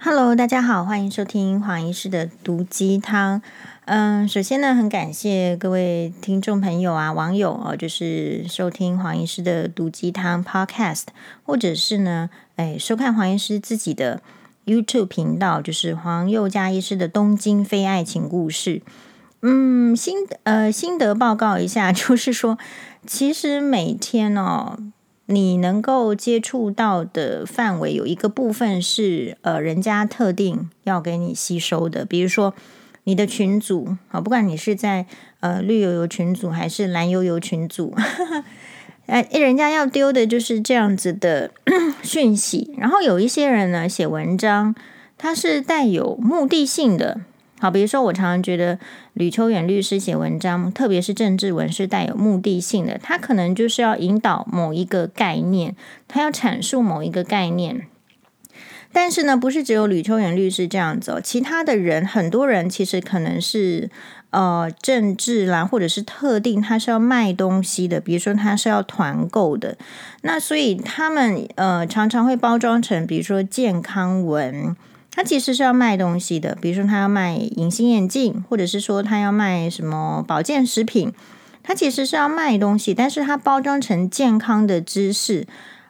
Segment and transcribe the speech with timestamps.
[0.00, 3.42] Hello，大家好，欢迎收听黄医师的毒鸡汤。
[3.84, 11.06] 嗯，首先呢，很感谢各位听众朋友啊、网友哦，就是收听黄医师的毒鸡汤 Podcast，
[11.42, 14.22] 或者是呢，哎，收看黄医师自己的
[14.66, 18.82] YouTube 频道，就是黄宥嘉医师的东京非爱情故事。
[19.42, 22.56] 嗯，心呃心得报告一下， 就是说，
[23.04, 24.78] 其实每天哦。
[25.30, 32.54] 你能够接触到的范围有一个部分是呃，人家特定要给你吸收的，比如说
[33.04, 35.04] 你的群组啊，不管你是在
[35.40, 37.94] 呃绿油油群组还是蓝油油群组，
[39.04, 41.50] 哎，人家要丢的就是这样子的
[42.02, 42.74] 讯息。
[42.78, 44.74] 然后有一些人呢，写文章，
[45.18, 47.20] 它是带有目的性的。
[47.60, 48.78] 好，比如说我常常觉得
[49.14, 55.74] 吕秋远律师写文章，特别是政治文是带有目的性的，他可能就是要引导某一个概念，
[56.06, 57.86] 他要阐述某一个概念。
[58.92, 63.90] 但是呢，不是只有吕秋远律师这样子哦，其他的人，很多人其实可能是
[64.30, 69.76] 呃政治啦，或者是特定他是要卖东西的，比如说他是要团购的，
[70.22, 74.76] 那所以他们呃常常会包装成，比如说健康文。
[75.18, 81.12] 他其实是要卖东西的，比如说他要卖隐形眼镜，或者是说他要卖什么保健食品，
[81.64, 85.44] 他其实是要卖东西，但是他包装成健康的知识，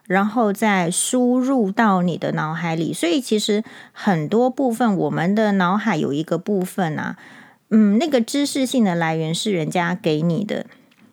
[0.07, 2.95] 然后再输入到你的脑海里。
[2.95, 3.63] 所以其实
[3.93, 7.19] 很多部分，我们的脑海有一个部分啊，
[7.69, 10.65] 嗯，那个知识性的来源是人家给你的。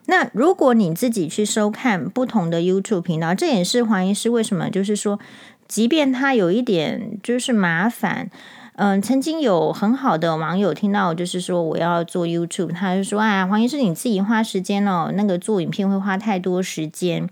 [0.06, 5.20] 那如果你自己去收看不同的 YouTube 频道，这也是黄医师为什么就是说。
[5.68, 8.30] 即便他有一点就是麻烦，
[8.76, 17.30] 嗯、曾经有很好的网友听到，就是说我要做 YouTube，他就说啊，黄医师你自己花时间哦，那个做影片会花太多时间。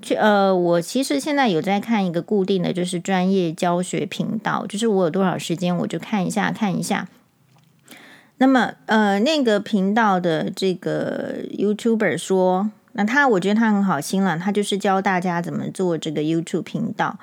[0.00, 7.06] 去呃，我其实现在有在看一个固定的就是专业教学频道，就是我有多少时间我就看一下看一下。
[8.38, 17.18] 那么呃，那个频道的这个 YouTuber 说，那他我觉得他很好心了，他就是教大家怎么做这个 YouTube 频道。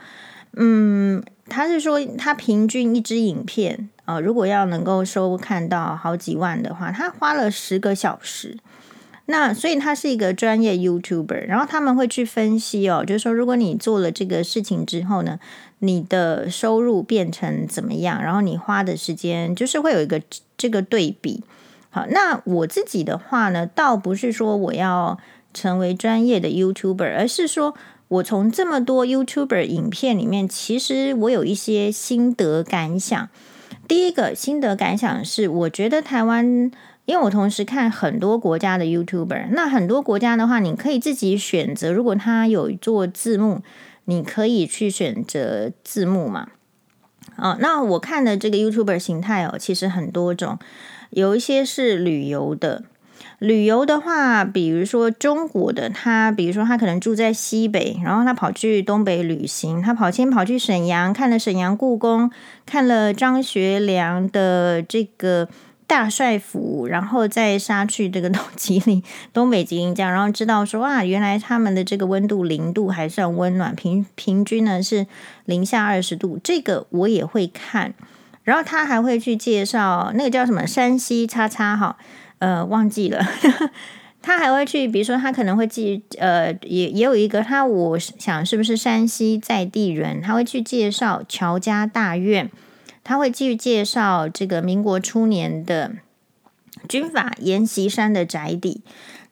[0.54, 8.58] 嗯，他是说他平均一支影片啊、如果要能够收看到好几万的话，他花了十个小时。
[9.28, 15.40] 那所以他是一个专业 YouTuber，然后他们会去分析哦，就是说如果你做了这个事情之后呢，
[15.78, 20.20] 你的收入变成怎么样，然后你花的时间就是会有一个
[20.58, 21.44] 这个对比。
[21.92, 25.20] 好，那我自己的话呢，倒不是说我要
[25.54, 27.76] 成为专业的 YouTuber，而是说。
[28.10, 33.30] 我从这么多 YouTuber 影片里面，其实我有一些心得感想。
[33.88, 36.72] 第一个心得感想是，我觉得台湾，
[37.06, 43.62] 因为我同时看很多国家的 YouTuber，那很多国家的话，你可以自己选择，如果他有做字幕，
[44.06, 46.50] 你可以去选择字幕嘛。
[47.36, 50.58] 啊，那我看的这个 YouTuber 形态哦，其实很多种，
[51.12, 52.86] 有一些是旅游的。
[53.40, 62.30] 旅游的话，比如说中国的他，比如说他可能住在西北，然后他跑去东北旅行，他跑先跑去沈阳，看了沈阳故宫，
[62.66, 65.48] 看了张学良的这个
[65.88, 69.02] 大帅府，然后再杀去这个东 吉林、
[69.32, 75.08] 东北吉林这样，然后知道说啊，原来他们的这个温度零度还算温暖，平平均呢是
[75.46, 77.94] 零下二十度，这个我也会看，
[78.44, 81.96] 然后他还会去介绍那个叫什么山西叉叉哈。
[82.40, 83.24] 呃，忘记了，
[84.22, 92.50] 他还会去，比如说，他可能会记，呃，也也有一个他，我想是不是山西在地人，他会去介绍乔家大院，
[93.04, 95.94] 他会继续介绍这个民国初年的
[96.88, 98.82] 军阀阎锡山的宅邸。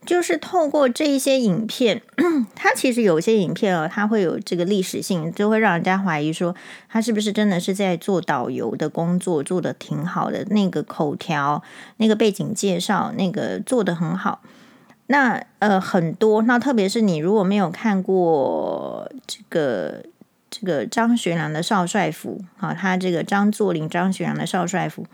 [0.08, 2.02] 就是透过这一些影片，
[2.56, 6.56] 它其实有些影片哦，它会有这个历史性，就会让人家怀疑说，
[6.88, 10.46] 他是不是真的是在做导游的工作，做得挺好的。
[10.46, 11.62] 那个口条、
[11.98, 14.42] 那个背景介绍，那个做得很好。
[15.08, 20.04] 那呃，很多，那特别是你如果没有看过这个
[20.50, 25.06] 这个张学良的少帅府，啊，他这个张作霖、张学良的少帅府，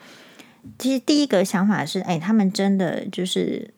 [0.77, 3.73] 其实第一个想法是，哎，他们真的就是。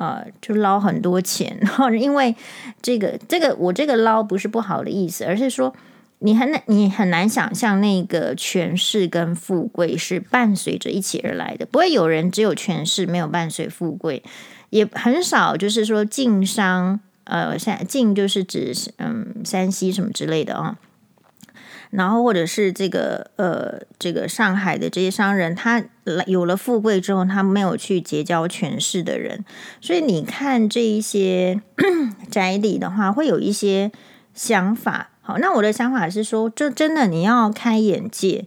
[0.00, 2.34] 呃，就捞很多钱，然后因为
[2.80, 5.74] 这个这个我这个捞不是不好的意思，而是说
[6.20, 14.22] 你很难你很难想象那个权势跟富贵是伴随着一起而来的，不会有人只有权势没有伴随富贵，
[14.70, 20.78] 也很少就是说晋商，呃，山晋就是指嗯山西什么之类的啊。
[21.90, 25.82] 然后，或者是这个呃，这个上海的这些商人，他
[26.26, 29.44] 有了富贵之后，他没有去结交权势的人，
[29.80, 31.60] 所以你看这一些
[32.30, 33.90] 宅邸的话，会有一些
[34.32, 35.10] 想法。
[35.20, 38.46] 好，那我的想法是说，就真的你要开眼界。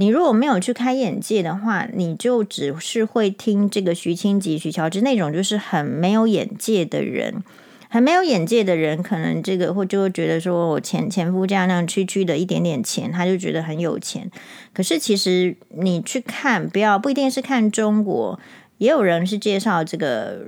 [0.00, 7.42] 你如果没有去开眼界的话，你就只是会听这个徐清吉、徐乔治那种就是很没有眼界的人，
[7.88, 14.30] 很没有眼界的人，可能这个会就会觉得说我前前夫家那样区区的一点点钱，他就觉得很有钱。
[14.72, 18.38] 可是其实你去看，不要不一定是看中国，
[18.78, 20.46] 也有人是介绍这个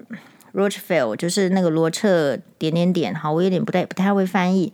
[0.53, 3.15] Rothschild，就是那个罗彻点点点。
[3.15, 4.73] 好，我有点不太不太会翻译。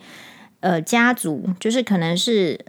[0.61, 2.61] 呃，家族就是可能是。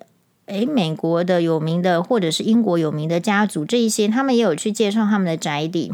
[0.47, 5.91] 诶，美国的有名的，或者是英国有名的家族，这一些他们也有去介绍他们的宅邸，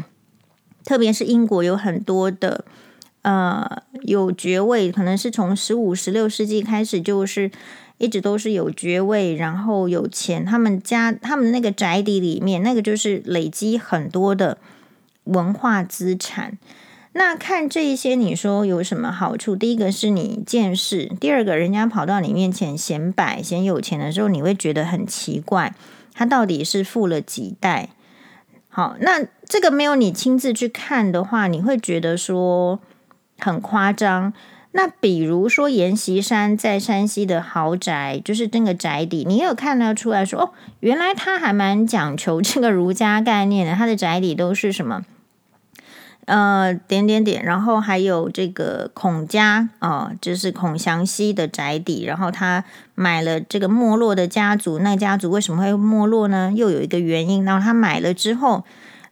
[0.84, 2.64] 特别是英国有很多的
[3.24, 7.50] 呃有爵位，可能是从十五、十六世纪开始，就是
[7.98, 14.58] 一直都是有爵位，然后有钱，他们家他们那个宅邸里面，那个就是累积很多的
[15.24, 16.58] 文化资产。
[17.16, 19.54] 那看这一些，你说有什么好处？
[19.54, 25.72] 第一个是你见识，第二个人家跑到你面前显摆、显有钱的时候，你会觉得很奇怪，
[26.12, 27.90] 他到底是富了几代？
[28.68, 32.80] 好，那这个没有你亲自去看的话，你会觉得说
[33.38, 34.32] 很夸张。
[34.72, 40.50] 那比如说阎锡山在山西的豪宅，就是这个宅邸，你有看得出来说，哦，
[40.80, 45.04] 原来他还蛮讲求这个儒家概念的，他的宅邸都是什么？
[46.26, 52.64] 呃，点点点，然后还有这个孔家啊、就是孔祥熙的宅邸，然后他
[52.94, 56.50] 买了这个没落的家族，那家族为什么会没落呢？
[56.56, 57.44] 又有一个原因。
[57.44, 58.64] 然后他买了之后，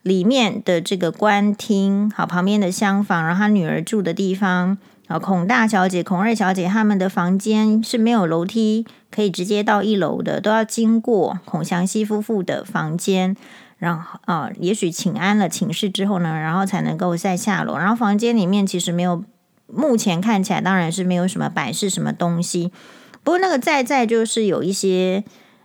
[0.03, 4.77] 里面的这个官厅，好，旁边的厢房，然后他女儿住的地方，
[5.07, 13.37] 啊，孔大小姐、孔二小姐他们的房间是没有楼梯可以直接到一楼的，都要经过孔祥熙夫妇的房间。
[13.79, 17.77] 然后啊，也许请安了寝室之后呢，然后才能够再下楼。
[17.77, 19.25] 然后房间里面其实没有，
[19.67, 22.71] 目前看起来当然是没有什么摆饰什么东西。
[23.25, 25.25] 不过那个在在就是有一些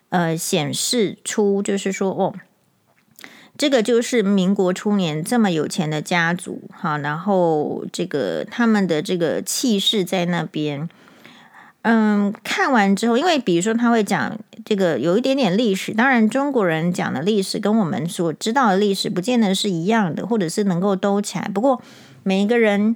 [0.09, 2.33] 呃显示出，就是说哦，
[3.57, 10.87] 这个就是民国初年这么有钱的家族哈，然后这个他们的这个气势在那边。
[11.83, 21.49] 嗯，看完之后，因为比如说他会讲这个有一点点历史，当然中国人讲的历史跟我们所知道的历史不见得是一样的，或者是能够兜起来。
[21.53, 21.81] 不过
[22.23, 22.93] 每一个人，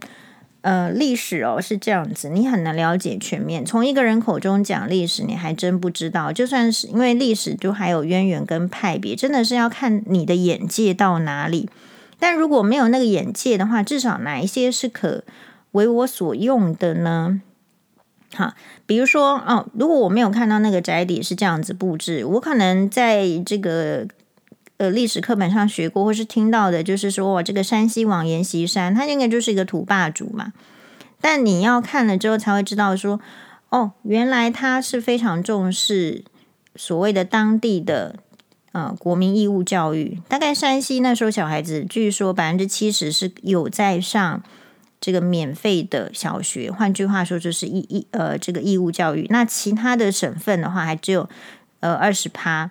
[0.61, 3.65] 呃，历史哦是这样子，你很难了解全面。
[3.65, 6.31] 从一个人口中讲历史，你还真不知道。
[6.31, 11.67] 就算是因为历史就还有渊源跟派别，真的是要看你的眼界到哪里。
[12.19, 15.23] 但如果没有那个眼界的话，至少哪一些是可
[15.71, 17.41] 为我所用的呢？
[18.35, 18.53] 好，
[18.85, 24.07] 比如说哦，如果我没有看到那个宅邸是这样子布置，我可能在这个
[24.81, 30.53] 呃历史课本上学过，或是听到的，就是说哇，这个山西王阎锡山，他应该就是一个土霸主嘛。
[31.21, 33.21] 但你要看了之后才会知道说，
[33.69, 36.23] 哦，原来他是非常重视
[36.75, 38.15] 所谓的当地的
[38.71, 40.19] 呃国民义务教育。
[40.27, 44.41] 大概山西那时候小孩子，据说百分之七十是有在上。
[44.99, 49.25] 这个免费的小学，换句话说就是义义呃这个义务教育。
[49.31, 51.27] 那其他的省份的话，还只有
[51.79, 52.69] 呃二十趴。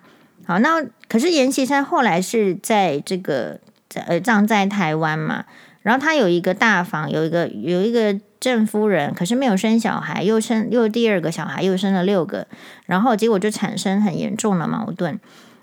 [0.51, 3.57] 好，那可是阎锡山后来是在这个
[3.87, 5.45] 在呃葬在台湾嘛，
[5.81, 12.47] 然后他有一个大房，有一个有一个郑夫人，可是没有生小孩，又生又第二个小孩，又生了六个，
[12.85, 15.17] 然后结果就产生很严重的矛盾。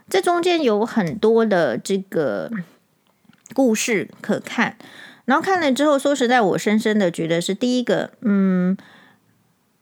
[0.09, 2.51] 这中间有很多的这个
[3.53, 4.79] 故事可看。
[5.27, 8.75] 然后看了之后，说实在，我深深的觉得是第一个，嗯，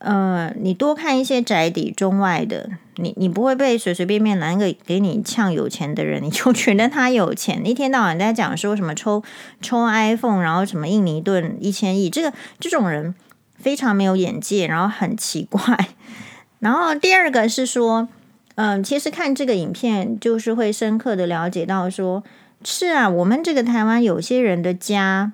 [0.06, 7.66] 呃，你多看一些宅邸中外的，你你不会被随随便便拿一个给你呛有钱的人，你就觉得他有钱。
[7.66, 9.22] 一天到晚在讲说什么抽
[9.60, 13.14] 抽 iPhone，然后什么印尼盾一千亿，这个这种人
[13.56, 15.88] 非常没有眼界，然后很奇怪。
[16.60, 18.08] 然后第二个是说，
[18.54, 22.22] 嗯、其实看这个影片就是会深刻的了解到说。
[22.64, 25.32] 是啊，我们这个台湾有些人的家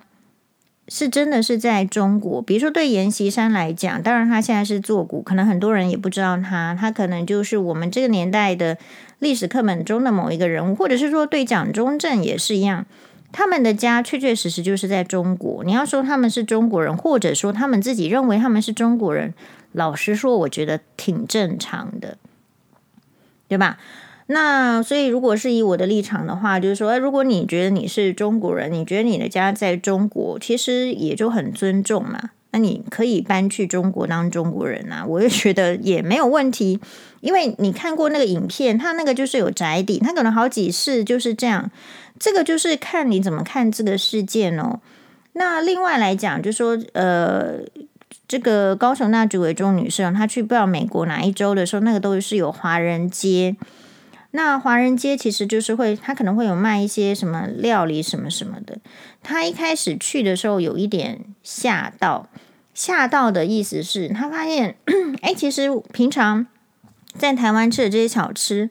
[0.94, 2.42] 是真的是在中国。
[2.42, 8.76] 比如说，对阎锡山来讲，当然他现在是作古，可能很多人也不知道他，他可能就是我们这个年代的
[9.18, 12.84] 历史课本中的某一个人物，或者是说对蒋中正也是一样，
[13.32, 15.64] 他们的家确确实实就是在中国。
[15.64, 19.32] 你要说他们是中国人，或者说他们自己认为他们是中国人，
[19.72, 22.18] 老实说，我觉得挺正常的，
[23.48, 23.78] 对吧？
[24.32, 32.30] 那所以，如果是以我的立场的话，就是说，如果你觉得你是中国人，你觉得你的家在中国，其实也就很尊重嘛。
[32.50, 36.78] 那你可以搬去中国当中国人啊，我也觉得也没有问题。
[37.20, 41.70] 因为你看过那个影片，他那个就是有宅邸，他可能好几世就是这样。
[42.18, 44.80] 这个就是看你怎么看这个事件哦。
[45.32, 47.60] 那另外来讲，就是说，呃，
[48.28, 53.56] 这个高雄那几位中女士，她去不知道美国哪一州的时候，那个都是有华人街。
[54.32, 58.78] 那华人街其实就是会，他可能会有卖一些什么料理什么什么的。
[59.22, 62.28] 他一开始去的时候有一点吓到，
[62.74, 64.76] 吓到的意思是他发现，
[65.22, 66.46] 哎，其实平常
[67.16, 68.70] 在台湾吃的这些小吃。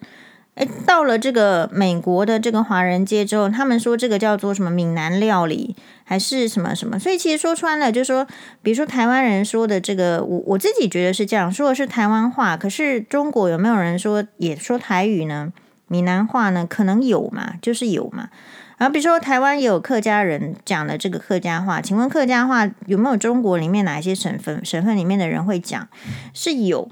[0.55, 6.99] 诶，到了这个美国的这个华人街之后，他们说这个叫做什么闽南料理，还是什么什么？
[6.99, 8.27] 所以其实说穿了，就是说，
[8.61, 12.57] 比如说台湾人说的这个，我我自己觉得是这样，说的是台湾话。
[12.57, 15.53] 可是中国有没有人说也说台语呢？
[15.87, 16.67] 闽南话呢？
[16.69, 18.29] 可能有嘛，就是有嘛。
[18.77, 25.87] 然后比如说台湾也有客家人讲的这个客家话，请问客家话有没有中国里面哪一些省份省份里面的人会讲？
[26.33, 26.89] 是有。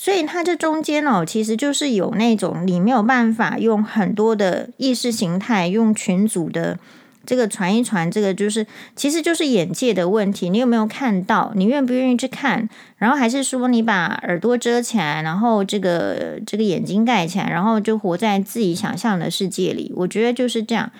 [0.00, 6.78] 所以它这中间哦，其实就是有那种你没有办法用很多的意识形态，用群组的
[7.26, 8.64] 这个传一传，这个就是
[8.94, 10.50] 其实就是眼界的问题。
[10.50, 11.52] 你有没有看到？
[11.56, 12.68] 你愿不愿意去看？
[12.98, 19.92] 然后还是说你把耳朵遮起来，然后这个这个眼睛盖起来，然后就活在自己想象的世界里？
[19.96, 20.92] 我觉得就是这样。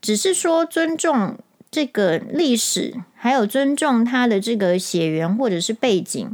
[0.00, 1.36] 只是说尊重
[1.72, 6.30] 这个历史，还有尊重它的这个血缘或者是背景。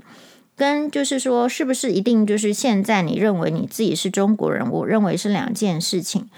[0.60, 4.70] 跟就是说，是不是一定就是现在你认为你自己是中国人？
[4.70, 6.28] 我认为是两件事情。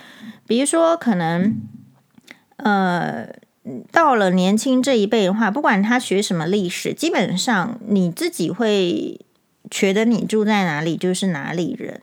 [0.47, 1.57] 比如说，可能
[2.59, 3.29] 呃，
[3.91, 9.19] 到了年轻这一辈的话，不管他学什么历史，基本上你自己会
[9.69, 12.00] 觉得你住在哪里就是哪里人，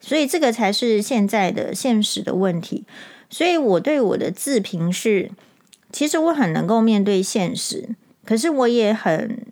[0.00, 2.84] 所以这个才是现在的现实的问题。
[3.30, 5.30] 所以我对我的自评是，
[5.92, 7.90] 其实我很能够面对现实，
[8.24, 9.46] 可是我也很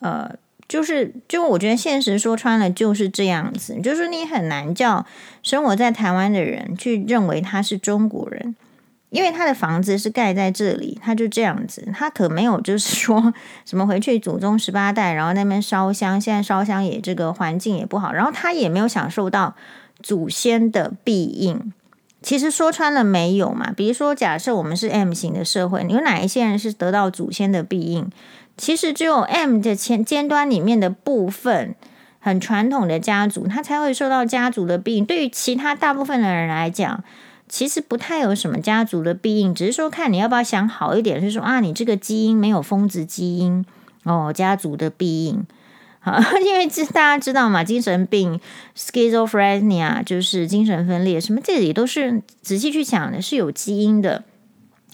[0.00, 0.34] 呃。
[0.68, 5.06] 就是，就我觉得现实说穿了就是这样子，就是你很难叫
[5.42, 8.56] 生活在台湾的人去认为他是中国人，
[9.10, 13.32] 因为他的房子是盖在这里，他就这样子，他可没有就是说
[13.64, 19.54] 什么回去祖宗十八代，然后那边烧香，现在烧香也这个环境也不好，然后他也没有享受到
[20.02, 21.72] 祖先的庇荫。
[22.22, 28.10] 其实说穿了没有嘛，比如说假设我们是 M 型的社会，有哪一些人是得到祖先的庇荫？
[28.56, 31.74] 其实只有 M 的前尖端里面的部分
[32.18, 35.04] 很传统的家族，他才会受到家族的庇荫。
[35.04, 37.04] 对于其他大部分的人来讲，
[37.48, 43.64] 其实不太有什么家族的庇荫，只是说看你要不要想好一点，是说啊，你这个基因没有疯子基因
[44.04, 45.44] 哦，家族的庇荫。
[46.00, 48.40] 好， 因为这大家知道嘛，精神病
[48.76, 54.24] schizophrenia 就是精神分裂，什么这里都是仔细去想的，是有基因的。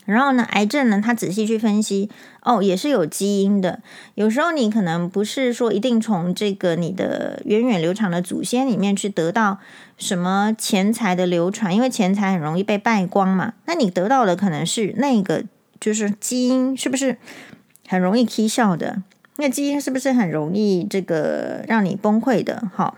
[0.05, 2.11] 然后呢，癌症呢，他仔细去分析，
[2.43, 3.81] 哦，也是有基因的。
[4.15, 9.59] 有时候你可能不是说一定从这个你的源远流长的祖先里面去得到
[9.97, 13.55] 什么钱财的流传，因为钱财很容易被败光嘛。
[13.67, 15.45] 那你得到的可能是那个，
[15.79, 17.17] 就是基因是不是
[17.87, 19.03] 很容易起笑的？
[19.37, 22.71] 那基因是不是很容易这个让你崩溃的？
[22.75, 22.97] 好。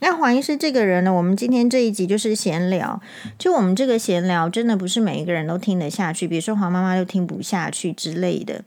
[0.00, 3.00] 那黄医师这个人呢，我们今天这一集就是闲聊，
[3.38, 8.64] 就我们这个闲聊，真的不是每一个人都听得下去，比如说黄妈妈都听不下去之类的。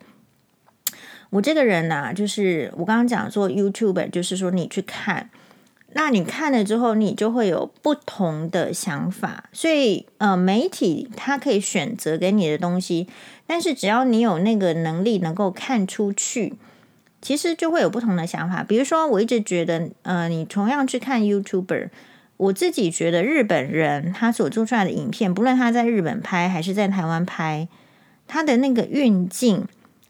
[1.30, 5.30] 我这个人呢、啊，就是我刚刚讲做 YouTuber，就是说你去看，
[5.92, 9.50] 那你看了之后，你就会有不同的想法。
[9.52, 13.08] 所以呃，媒体它可以选择给你的东西，
[13.46, 16.54] 但是只要你有那个能力，能够看出去。
[17.20, 21.90] 其实就会有不同的想法，比如说，我一直觉得，呃，你同样去看 YouTuber，
[22.38, 27.68] 我自己觉得日本人他所做出来的影片，不论他在日本拍还是在台湾拍，
[28.28, 29.66] 他的那个运镜、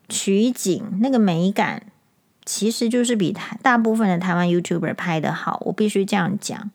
[0.10, 1.84] 取景那个美感，
[2.46, 5.64] 其实就是比台大部分的台湾 YouTuber 拍得好。
[5.68, 6.70] 我必须这样讲。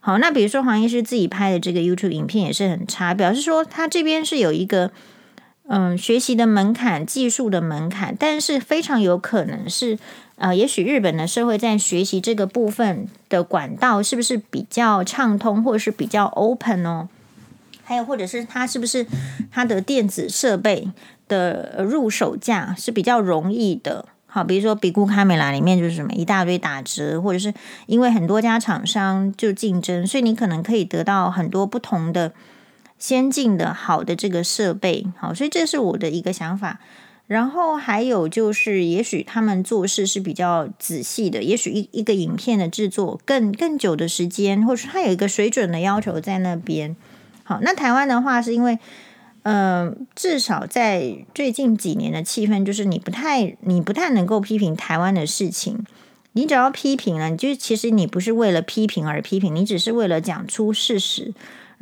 [0.00, 4.90] 好，那比如说黄医师自己拍的这个 YouTube 影片也是很差，表示说他这边是有一个。
[5.66, 9.98] 嗯，学习的门槛、技术的门槛，但是非常有可能是，
[10.36, 17.08] 呃，也许日本的社会在学习这个部分的管道是不是比较畅通，或者是比较 open 哦？
[17.82, 19.06] 还有，或者是它是不是
[19.50, 20.90] 它的电子设备
[21.28, 24.04] 的入手价是比较容易的？
[24.26, 27.54] 好，比如说比酷卡美拉里面就是什么一大堆打折，或者是
[27.86, 32.32] 因为很多家厂商就竞争，所以你可能可以得到很多不同的。
[33.04, 36.80] 先进的好的这个设备，好，所以这是我的一个想法。
[37.26, 46.96] 然后还有就是，也许他们做事是比较仔细的，也许一一个影片的制作更更久的时间，或者他有一个水准的要求在那边。
[47.42, 48.78] 好，那台湾的话是因为，
[49.42, 55.84] 嗯、呃，至少在最近几年的气氛，就是你不太你不太能够批评台湾的事情。
[56.32, 61.34] 你只要批评了，你就其实你不是为了批评而批评，你只是为了讲出事实。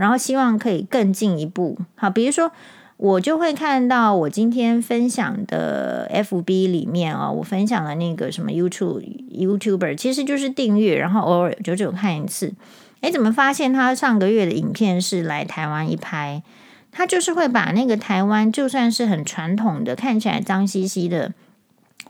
[0.02, 2.50] 然后希望可以更进一步，好，比如说
[2.96, 12.52] 我就会看到我今天分享的 FB 里面啊、哦，我分享的那个什么 YouTube YouTuber，其实就是订阅，然后偶尔久久看一次。
[13.00, 16.42] 哎，怎么发现他上个月的影片是来台湾一拍，
[16.90, 21.32] 他就是会把那个台湾就算是很传统的，看起来脏兮兮的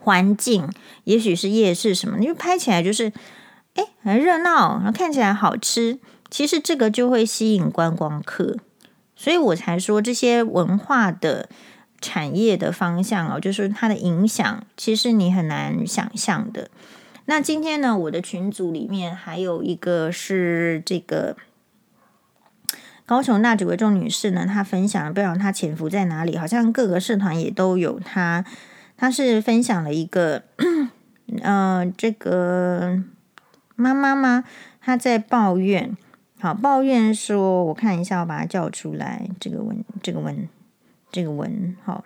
[0.00, 0.66] 环境，
[1.04, 3.12] 也许是夜市什么，你就拍起来就是
[3.74, 5.98] 哎很热闹，然后看起来好吃。
[6.32, 8.56] 其实这个就会吸引观光客，
[9.14, 11.46] 所以我才说这些文化的
[12.00, 16.70] 产业的方向哦，就是它的影响，其实你很难想象的。
[17.26, 21.36] 那今天呢，我的群组里面还有一个是这个
[23.04, 28.42] 高雄那几位众女士呢，她分享，不知道她潜伏在哪里，好像各个社团也都有她。
[28.96, 30.44] 她是分享了一个，
[31.42, 32.98] 嗯、这个
[33.76, 34.44] 妈妈吗？
[34.80, 35.94] 她在抱怨。
[36.42, 39.28] 好，抱怨说，我看一下，我把它叫出来。
[39.38, 40.48] 这个文，这个文，
[41.12, 42.02] 这个文，好。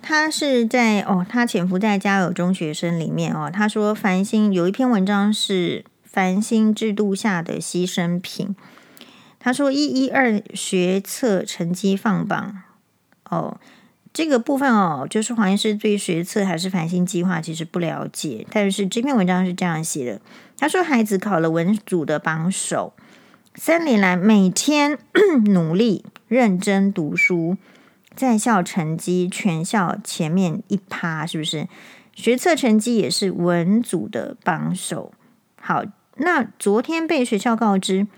[0.00, 3.50] 他是在哦，他潜伏在家有中学生里面哦。
[3.52, 8.54] 他说，繁星有一篇文章是繁星制度下的牺牲品。
[9.40, 12.62] 他说，一一二学测成绩放榜
[13.28, 13.58] 哦。
[14.18, 20.20] 这个部分哦，就是黄医师对学测还是繁星计划其实不了解，但是这篇文章是这样写的：
[20.58, 22.94] 他说，孩子考了文组的榜首，
[23.54, 24.98] 三年来每天
[25.54, 27.56] 努力认真读书，
[28.16, 31.68] 在校成绩全校前面一趴，是不是？
[32.12, 35.12] 学测成绩也是文组的榜首。
[35.60, 35.84] 好，
[36.16, 38.08] 那昨天被学校告知。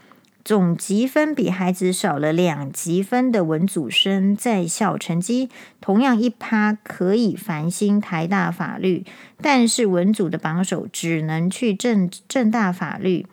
[0.42, 9.04] 总积分比孩子少了两级分的文组生在校成绩同样一趴可以繁星台大法律，
[9.42, 13.26] 但是文组的榜首只能去政政大法律，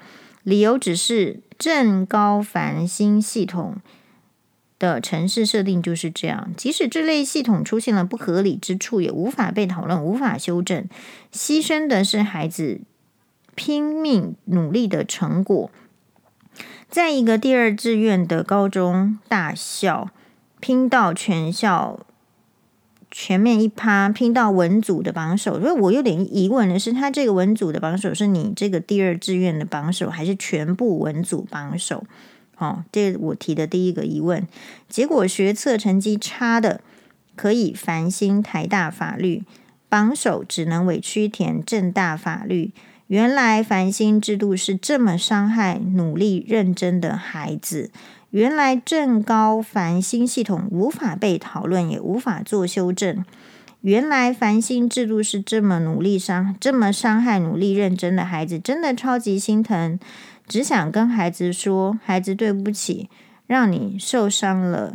[0.44, 3.78] 理由只是政高繁星系统
[4.78, 10.86] 的程式设定就是这样，即使这类系统出现了不合理之处，也无法被讨论，无法修正，
[11.34, 12.82] 牺牲的是孩子
[13.56, 15.72] 拼命努力的成果。
[16.89, 20.09] 在一个第二志愿的高中大校，
[20.59, 22.00] 拼到全校
[23.12, 25.59] 全面一趴，拼到文组的榜首。
[25.59, 32.05] 所以我有点疑问的是，他这个文组的榜首是你这个第二志愿的榜首，还是全部文组榜首？
[32.57, 34.48] 哦，这我提的第一个疑问。
[34.90, 36.81] 结果学测成绩差的
[37.35, 39.44] 可以繁星台大法律，
[39.90, 42.72] 榜首只能委屈填政大法律。
[43.07, 47.89] 原来繁星制度是这么伤害努力认真的孩子。
[48.31, 53.24] 原来正高繁星系统无法被讨论，也无法做修正。
[53.79, 59.98] 原来繁星制度是这么努力伤，这么伤害努力认真的孩子，真的超级心疼。
[60.46, 63.09] 只想跟孩子说：“孩子，对不起，
[63.48, 64.91] 让你受伤了。”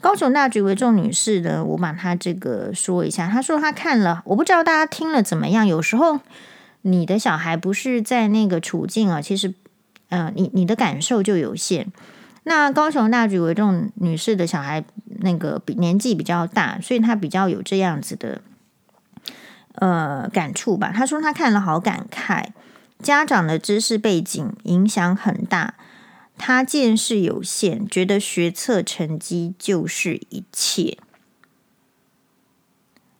[0.00, 3.28] 高雄大局为重女士呢，我把她这个说一下。
[3.28, 5.66] 她说她看了，我不知道大家听了怎么样。
[5.66, 6.20] 有时候。
[6.86, 9.54] 你的小孩不是在那个处境啊，其实，
[10.10, 11.90] 呃，你你的感受就有限。
[12.42, 14.84] 那高雄大举为重女士的小孩，
[15.20, 18.42] 那个比年纪比较大，所以她比较有这样子的
[19.76, 20.92] 呃感触吧。
[20.94, 22.48] 她说她看了好感慨，
[23.02, 25.76] 家长的知识背景影响很大，
[26.36, 30.98] 她见识有限，觉得学测成绩就是一切。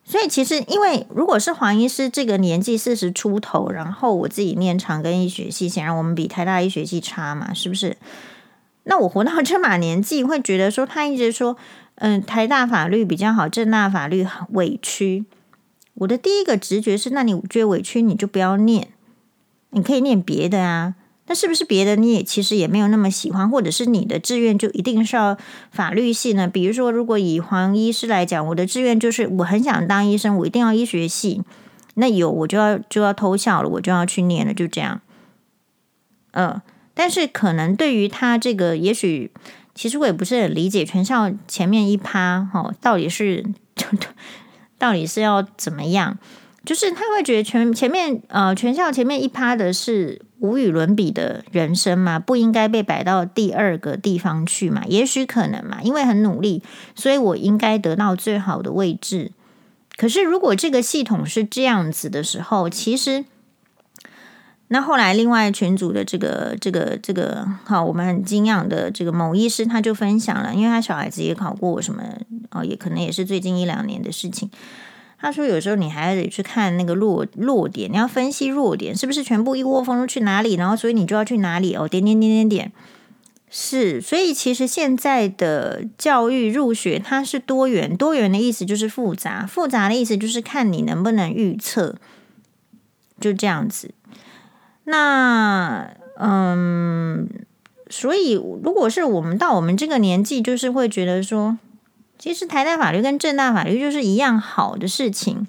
[0.04, 7.96] 所以其实，因为如果是黄医师这个年纪四十出头，然后我自己念长庚医学系，显然我们比台大医学系差嘛，是不是？
[8.84, 11.56] 那我活到这把年纪，会觉得说他一直说，
[11.94, 15.24] 嗯，台大法律比较好，政大法律很委屈。
[15.94, 18.88] 我的第一个直觉是，那你觉得委屈，你就不要念，
[19.70, 20.96] 你可以念别的啊。
[21.26, 25.38] 那是不是别的你也其实也没有那么喜欢，或者是你的志愿就一定是要
[25.70, 26.46] 法律系呢？
[26.46, 31.42] 比如说，如果以黄医师来讲，我的志愿就是我很想当医生，我一定要医学系。
[31.94, 35.00] 那有我就要就要偷笑了，我就要去念了，就这样。
[36.32, 36.60] 呃，
[36.92, 39.30] 但是可能对于他这个，也许
[39.74, 43.46] 其实我也不是很理解，全校前面一趴哈，到底是
[44.76, 46.18] 到底是要怎么样？
[46.66, 50.20] 就是他会觉得全前面呃全校前面一趴的是。
[50.44, 54.84] 无与伦比的人生嘛，不应该被摆到第二个地方去嘛？
[54.86, 56.62] 也许可能嘛，因为很努力，
[56.94, 59.32] 所以我应该得到最好的位置。
[59.96, 63.24] 可是如果这个系统是这样子的时候，其实
[64.68, 72.02] 那后来另外群组的这个这个这个好，我们很敬仰的这个某医师他就分享了，因为他小孩子也考过什么
[72.50, 74.50] 哦，也可能也是最近一两年的事情。
[75.24, 82.72] 他说：“有时候你还得去看那个弱弱点，你要分析弱点是不是全部一窝蜂都去哪里，然后所以你就要去哪里哦，点点点点点，
[83.48, 84.02] 是。
[84.02, 91.96] 所以其实现在的教育入学它是多元，多元的意思就是复杂，复杂的意思就是看你能不能预测。
[93.18, 93.92] 就这样子。
[94.84, 97.26] 那嗯，
[97.88, 101.56] 所以如果是我们到我们这个年纪，就是会觉得说，
[102.24, 105.46] 其实台大法律跟正大法律就是一样好的事情。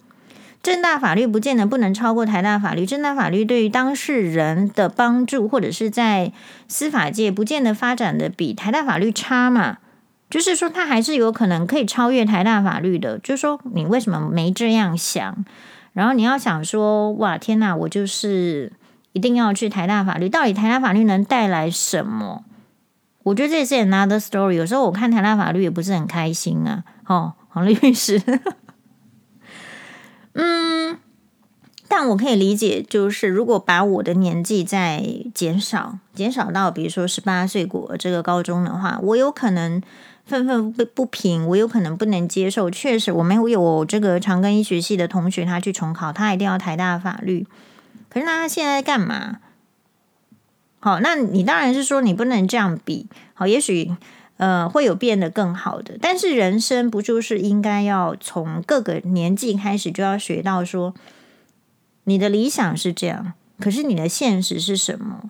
[0.61, 6.33] 正大法律不见得不能超过台大法律，正大法律对于当事人的帮助，或者是在
[6.67, 9.77] 司法界不见得发展的比台大法律差嘛。
[10.29, 13.17] 就是说，它还是有可能可以超越台大法律的。
[13.19, 15.45] 就是说，你为什么没这样想？
[15.93, 18.73] 然后你要想说，哇，天哪，我就是
[19.13, 20.27] 一定要去台大法律。
[20.27, 22.43] 到底台大法律能带来什么？
[23.25, 24.53] 我觉得这是 another story。
[24.53, 26.83] 有时候我看台大法律也不是很开心啊。
[27.07, 28.21] 哦，黄律师。
[30.33, 30.99] 嗯，
[31.87, 39.81] 但我可以理解，就是如果把我的年纪再减少，减少到比如说十八岁过这个高中的话，我有可能
[40.25, 42.69] 愤愤不平，我有可能不能接受。
[42.69, 47.47] 确实，我们有这个长庚医学系的同学，他去重考，他一定要台大法律。
[48.09, 49.39] 可是他现在干嘛？
[50.85, 53.07] 好，那你当然是说你不能这样比。
[53.33, 53.91] 好，也许。
[54.37, 60.93] 呃，会有变得更好的，但是人生不就是应该要从各个年纪开始就要学到说，
[62.03, 65.29] 你的理想是这样，可是你的现实是什么？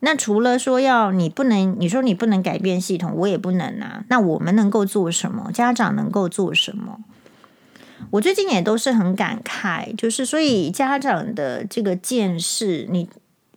[0.00, 4.04] 那除了说要你不能，你说你不能改变系统，我也不能啊。
[4.08, 5.52] 那我们能够做什么？
[5.52, 6.98] 家长能够做什么？
[8.10, 13.08] 我最近也都是很感慨，就是所以家长的这个见识，你。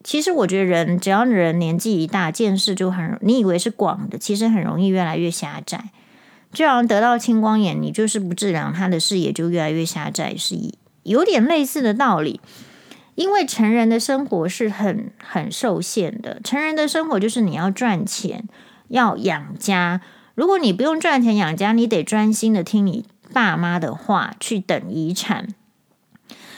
[0.08, 5.90] 其实我觉得人只要人年纪一大，见识就很，你以为是广的，其实很容易越来越狭窄。
[6.54, 12.40] 就好像得到青光眼，你就是不治疗，他的视野就越来越狭窄，是一有点类似的道理。
[13.16, 18.48] 因为成人的生活是很很受限的，成人的生活就是你要赚钱，
[18.88, 20.00] 要养家。
[20.36, 25.50] 如果你不用赚钱养家，你得专心的听你爸妈的话，去等遗产。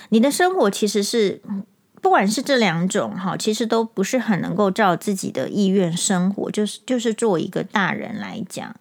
[0.10, 1.42] 你的生活其实是。
[2.02, 6.50] 不管是这两种哈，其实都不是很能够照自己的意愿生活。
[6.50, 8.76] 就是就是作为一个大人来讲，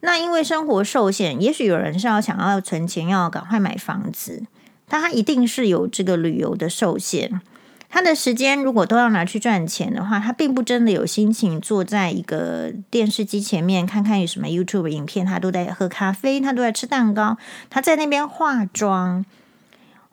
[0.00, 4.44] 那因为生活受限，也许有人是要想要存钱，要赶快买房子，
[4.88, 7.40] 但他一定是有这个旅游的受限。
[7.88, 17.38] 他的时间如果都要拿去赚钱的话，他并不真的有心情坐在一个电视机前面看看有什么 YouTube 影片，他都在喝咖啡，他都在吃蛋糕，
[17.70, 19.24] 他在那边化妆。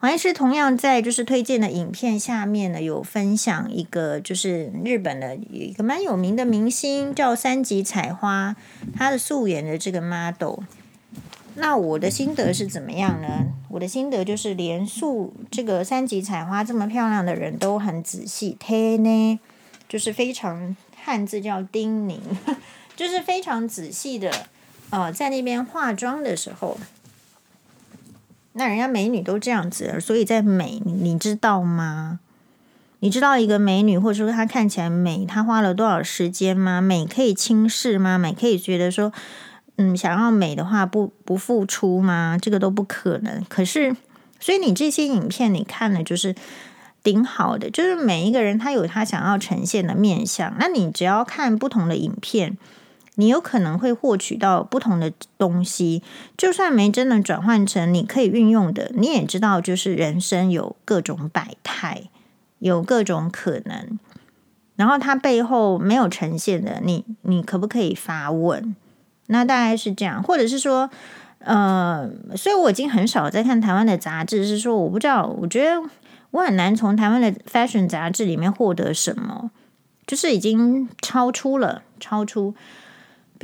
[0.04, 8.54] 黄医师同样在就是推荐的影片下面呢，有分享一个就是日本的一个蛮有名的明星叫三吉彩花，
[8.94, 10.58] 他的素颜的这个 model。
[11.54, 13.46] 那我的心得是怎么样呢？
[13.70, 19.40] 我的心得就是连素这个三吉彩花这么漂亮的人都很仔细，贴呢
[19.88, 22.20] 就是非常汉字叫丁宁，
[22.94, 24.30] 就是非常仔细的
[24.90, 26.76] 呃在那边化妆的时候。
[28.56, 32.20] 那人家美女都这样子，所以在美，你知道吗？
[33.00, 36.80] 你知道一个美女，或者说她看起来美，她花了多少时间吗？
[36.80, 38.16] 美可以轻视吗？
[38.16, 39.12] 美可以觉得说，
[39.76, 42.38] 嗯，想要美的话不不付出吗？
[42.40, 43.44] 这个都不可能。
[43.48, 43.96] 可是，
[44.38, 46.34] 所以你这些影片你看的就是
[47.02, 50.54] 顶好的，就是每一个人他有他想要呈现的面相。
[50.60, 52.56] 那你只要看不同的影片。
[53.16, 56.02] 你有可能会获取到不同的东西，
[56.36, 62.02] 就算没真的转换成你可以运用的，你也知道，就是人生有各种百态，
[62.58, 63.98] 有各种可能。
[64.76, 68.74] 然后它背后没有呈现的，你你可不可以发问？
[69.28, 70.90] 那大概是这样，或者是说，
[71.38, 75.80] 呃，所以我已经很少在看台湾的杂志，是说我不知道，我觉得
[76.32, 79.52] 我很难从台湾的 fashion 杂志里面获得什么，
[80.04, 82.52] 就是已经超出了，超出。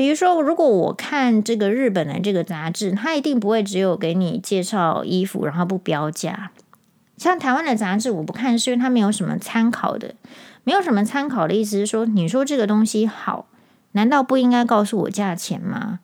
[0.00, 6.52] 比如说，如果我看这个日本的这个杂志，它一定不会只有给你介绍衣服，然后不标价。
[7.18, 10.14] 像台湾的杂志，我不看，是因为它没有什么参考的，
[10.64, 13.44] 没有什么参考的意思是说，你说这个东西好，
[13.92, 16.00] 难道不应该告诉我价钱吗？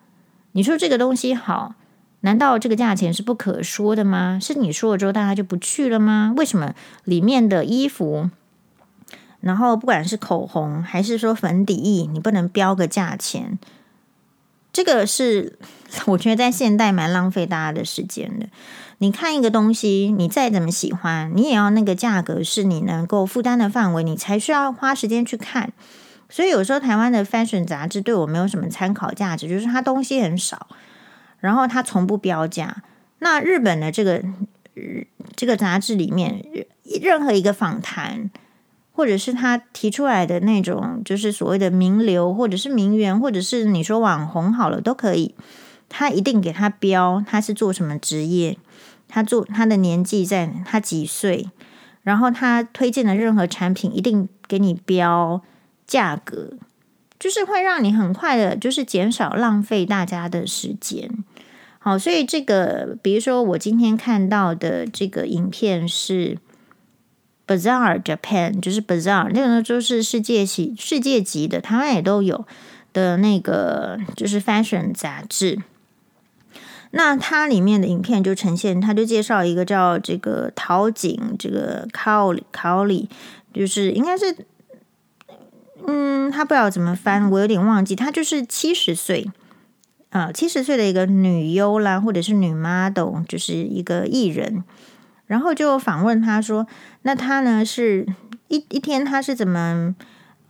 [0.53, 1.75] 你说这个东西好，
[2.21, 4.39] 难道这个价钱是不可说的吗？
[4.39, 6.35] 是你说了之后，大家就不去了吗？
[6.37, 8.29] 为什么里面的衣服？
[9.41, 13.59] 然后不管是口红还是说粉底液，你不能标个价钱？
[14.77, 15.59] 这个是
[16.05, 18.47] 我觉得在现代蛮浪费大家的时间的。
[18.99, 25.73] 你看一个东西，你再怎么喜欢，你也要那个价格是你能够负担的范围，你才需要花时间去看。
[26.29, 30.67] 所以有时候台湾的 fashion 杂志对我没有什么参考价值，就是它东西很少，
[31.41, 32.83] 然后它从不标价。
[33.21, 34.23] 那日本的这个
[35.35, 36.45] 这个杂志里面，
[37.01, 38.31] 任何一个访谈。
[38.97, 45.35] 或者是他提出来的那种，就是所谓的名流，或者是名媛，或者是你说网红好了都可以。
[45.91, 48.57] 他一定给他标，他是做什么职业，
[49.07, 51.51] 他做他的年纪在，他几岁，
[52.03, 55.43] 然后他推荐的任何产品一定给你标
[55.87, 56.55] 价格，
[57.21, 61.11] 就是会让你很快的，就是减少浪费大家的时间。
[61.79, 66.39] 好，所以这个，比如说我今天看到的这个影片是
[67.47, 72.45] Bazaar Japan，就是 Bazaar 那个就是世界级世界级的，台湾也都有
[72.93, 75.63] 的那个就是 Fashion 杂志。
[76.93, 83.09] 那它里面的影片就呈现，他就介绍一个叫这个桃井，这个考里考里，
[83.53, 84.35] 就是应该是，
[85.87, 87.95] 嗯，他不知道怎么翻，我有点忘记。
[87.95, 89.31] 他就是七十岁，
[90.11, 94.65] 啊、呃，七十岁的一个女优啦，或者是女 model，就是一个艺人。
[95.27, 96.67] 然后就访问他说，
[97.07, 98.05] 那他呢是
[98.49, 99.95] 一一天他是怎么，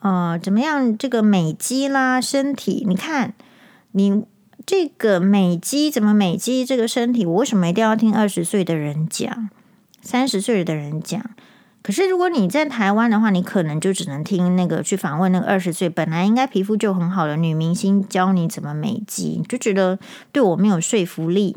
[0.01, 3.35] 呃，怎么样这个美肌啦，身体，你看
[3.93, 4.25] 你。
[4.65, 6.65] 这个美肌怎么美肌？
[6.65, 9.49] 这个身体，我为什么一定要听二十岁的人讲，
[10.03, 11.23] 三十岁的人讲？
[11.83, 20.01] 可是如果你在台湾的话，你可能就只能听那个去访问那个二十岁本来应该皮肤就很好的女明星教你怎么美肌，就觉得
[20.33, 21.55] 对我没有说服力。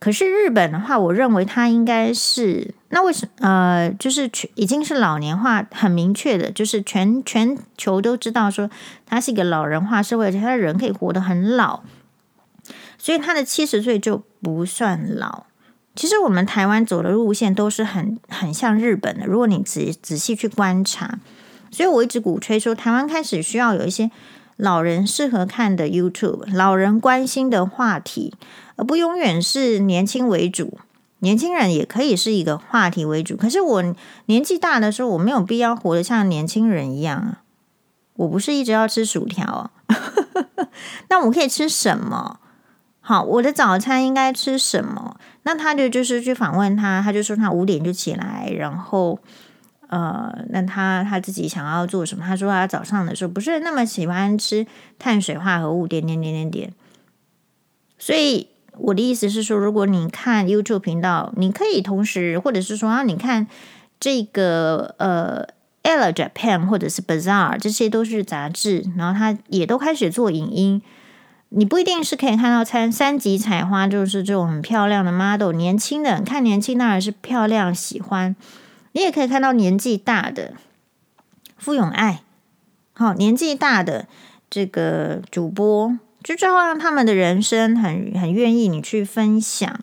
[0.00, 3.32] 可是日本的话，我认为它应该是那为什么？
[3.48, 8.70] 呃，就是全已经是老年化很明确的，就是全全球都知道说
[9.04, 11.80] 它是一个老人化社会，而且它的人可以活得很老。
[12.98, 15.44] 所以他的七十岁就不算老。
[15.94, 19.26] 其实我们台湾走的路线都是很很像日本的。
[19.26, 21.18] 如果你仔仔细去观察，
[21.70, 24.10] 所以我一直鼓吹说，台湾开始需要有一些
[24.56, 28.34] 老人适合看的 YouTube，老人关心的话题，
[28.74, 30.78] 而不永远是年轻为主。
[31.20, 33.36] 年轻人也可以是一个话题为主。
[33.36, 33.94] 可是我
[34.26, 37.42] 年纪大的时候，我没有必要活得像年轻人一样啊。
[38.14, 39.70] 我不是一直要吃薯条啊，
[41.10, 42.40] 那我可以吃什么？
[43.00, 45.18] 好，我的早餐应该吃什么？
[45.42, 49.18] 那他就就是去访问他，他就说他五点就起来，然后
[49.88, 52.24] 呃，那他他自己想要做什么？
[52.26, 54.66] 他说他早上的时候不是那么喜欢吃
[54.98, 56.72] 碳水化合物，点点点点点。
[57.98, 63.46] 所以我的意思是说，如果你看 YouTube 频道，你可以同时，或者是说啊，你看
[63.98, 65.46] 这个呃
[65.82, 70.82] Elle Japan 或者是 Bazaar，这些都是杂志，然后它也都开始做影音。
[71.50, 78.34] 你不一定是可以看到三三级彩花，就是这种很漂亮的 model，年轻的看年轻当然是漂亮喜欢。
[78.92, 80.54] 你也可以看到年纪大的
[81.56, 82.22] 傅永爱，
[82.94, 84.08] 好年纪大的
[84.50, 89.78] 这个主播，就最后让他们的人生很很愿意你去分享。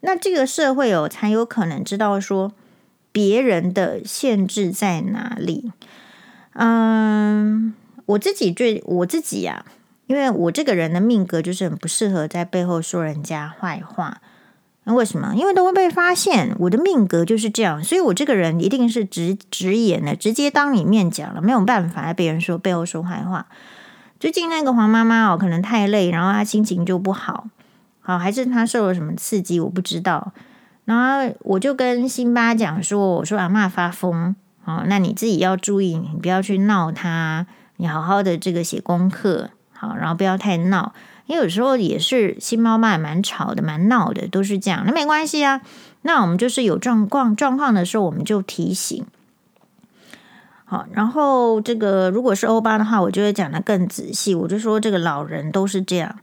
[0.00, 2.54] 那这个社会哦，才有可能知道说
[3.12, 5.70] 别人的限制在哪里。
[6.54, 7.74] 嗯，
[8.06, 9.76] 我自己最我自己呀、啊。
[10.06, 14.22] 因为我这个人的命格就是很不适合在背后说人家坏话，
[14.84, 15.34] 那为什么？
[15.36, 23.48] 因为都会被发现，我的命格就是这样，所以我这个人一定是直直言的，直接当你面讲了，没有办法在别人说背后说坏话。
[24.26, 27.46] 最近那个黄妈妈哦，可能太累，然后她心情就不好，
[28.00, 30.32] 好还是她受了什么刺激，我不知道。
[30.84, 34.34] 然后我就跟辛巴讲说，我说阿妈发疯，
[34.64, 39.50] 哦，那你自己要注意，你不要去闹她，你好好的这个写功课。
[39.72, 40.92] 好，然后不要太闹，
[41.26, 44.82] 因为有时候也是新猫妈也蛮吵的，蛮闹的，都是这样。
[44.84, 45.60] 那没关系啊，
[46.02, 49.06] 那我们就是有状况状况的时候，我们就提醒。
[50.68, 54.34] 好，然后这个如果是欧巴的话，我就会讲得更仔细。
[54.34, 56.18] 我就说这个老人都是这样，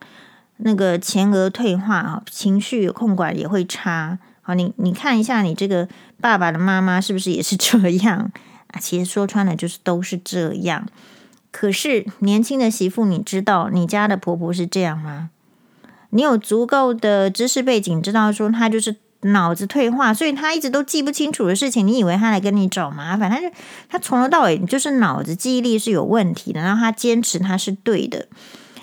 [0.57, 4.19] 那个前额退化啊，情绪控管也会差。
[4.41, 5.87] 好，你你看一下你这个
[6.19, 8.29] 爸爸的妈妈是不是也是这样
[8.67, 8.79] 啊？
[8.81, 10.85] 其实说穿了就是都是这样。
[11.49, 15.29] 可是年轻的媳妇，你知道你家的婆婆是这样吗？
[16.09, 23.29] 你有足够的知识背景，知道说她就是脑子退化，所以他一直都记不清楚的事情，你以为他来跟你找麻烦？
[23.29, 23.47] 他就
[23.89, 28.27] 他从头到尾就是脑子记忆力是有问题的，然后他坚持他是对的，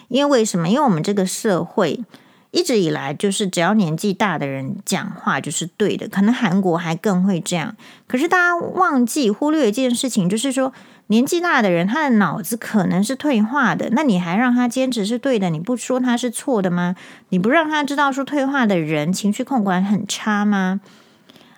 [0.08, 0.68] 因为为什么？
[0.68, 2.02] 因为我们这个社会
[2.50, 7.76] 一直以来就是只要年纪大的人讲话就是对的，可能韩国还更会这样。
[8.06, 10.72] 可是大家忘记忽略一件事情，就是说。
[11.10, 15.50] 年纪大的人，他的脑子可能是退化的，那你还让他坚持是对的？
[15.50, 16.94] 你不说他是错的吗？
[17.30, 20.80] 你不让他知道说退化的人情绪控管很差吗？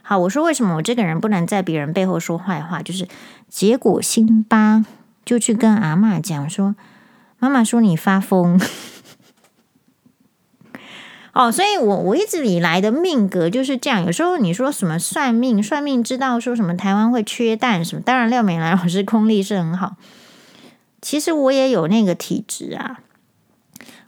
[0.01, 2.81] 好，我说为什么我这个人不能在别人背后说坏话？
[2.81, 3.07] 就是
[3.51, 4.87] 结果辛巴
[5.23, 6.75] 就去跟阿嬷讲说，
[7.39, 8.59] 妈妈说你发疯。
[11.33, 14.05] 哦，所以我我一直以来的命格就是这样。
[14.05, 19.97] 有时候你说什么算命，算命知道说什么台湾会缺蛋什么，当然廖美兰老师功力是很好。
[21.01, 23.01] 其实我也有那个体质啊，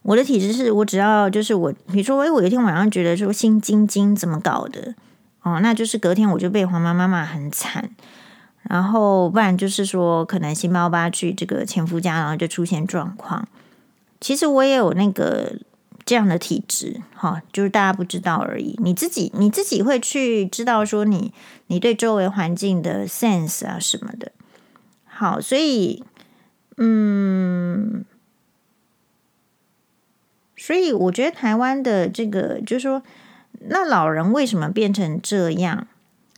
[0.03, 4.95] 我的体质是我只要就是我，比如说，哎，我有一天晚上觉得说心惊惊怎么搞的，
[5.43, 7.91] 哦，那就是隔天我就被黄妈妈骂很惨。
[8.63, 13.47] 然后不然就是说，可能星巴巴去这个前夫家，然后就出现状况。
[14.21, 15.57] 其实我也有那个
[16.07, 18.79] 这样的体质，哈，就是大家不知道而已。
[18.83, 21.33] 你自己你自己会去知道说你
[21.69, 24.33] 你对周围环境的 sense 啊什么的。
[25.05, 26.03] 好，所以
[26.77, 28.05] 嗯，
[30.57, 33.03] 所以我觉得台湾的这个就是说，
[33.69, 35.87] 那老人为什么变成这样？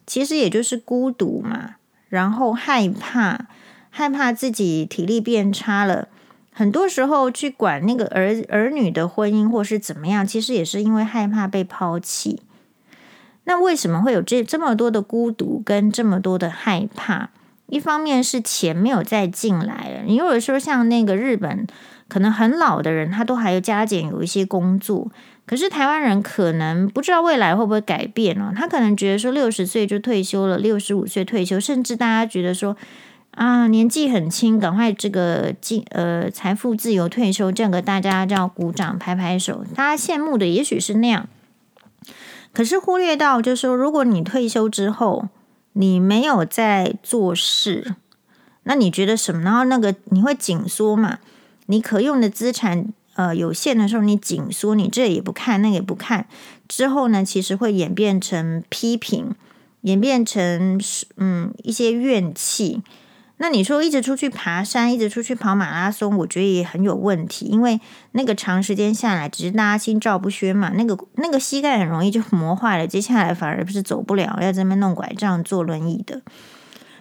[0.07, 1.76] 其实也就是孤独嘛。
[2.09, 3.48] 然后害怕，
[3.90, 6.09] 害怕自己体力变差了。
[6.59, 12.40] 很多时候去管那个儿儿女的婚姻或是怎么样，其实也是因为害怕被抛弃。
[13.45, 17.29] 那为什么会有这这么多的孤独跟这么多的害怕？
[17.66, 20.05] 一方面是钱没有再进来了。
[20.07, 21.66] 你如果说像那个日本，
[22.09, 25.11] 可能很老的人，他都还有加减有一些工作。
[25.45, 32.75] 可是台湾人可能不知道未来会不会改变哦，他可能觉得说六十岁就退休了，六十五岁退休，甚至大家觉得说
[33.37, 41.29] 啊年纪很轻，赶快这个进呃财富自由退休，这个大家就要鼓掌拍拍手，大家羡慕的也许是那样。
[42.53, 45.29] 可是忽略到就是说，如果你退休之后
[45.75, 47.94] 你没有在做事，
[48.64, 49.42] 那你觉得什么？
[49.42, 51.18] 然后那个你会紧缩嘛？
[51.66, 52.92] 你可用的资产。
[53.16, 56.27] 呃，有限的时候你紧缩，你这也不看，那也不看，
[56.68, 59.35] 之后呢，其实会演变成批评，
[59.81, 60.79] 演变成
[61.16, 62.83] 嗯一些怨气。
[63.38, 67.81] 那你说一直出去爬山，一直出去跑马拉松，我觉得也很有问题，因为
[68.12, 76.22] 那个长时间下来，只是大家心照不宣嘛，那个那个膝盖很容易就 磨坏了，接下来反而不是走不了，要在那边弄拐杖坐轮椅的。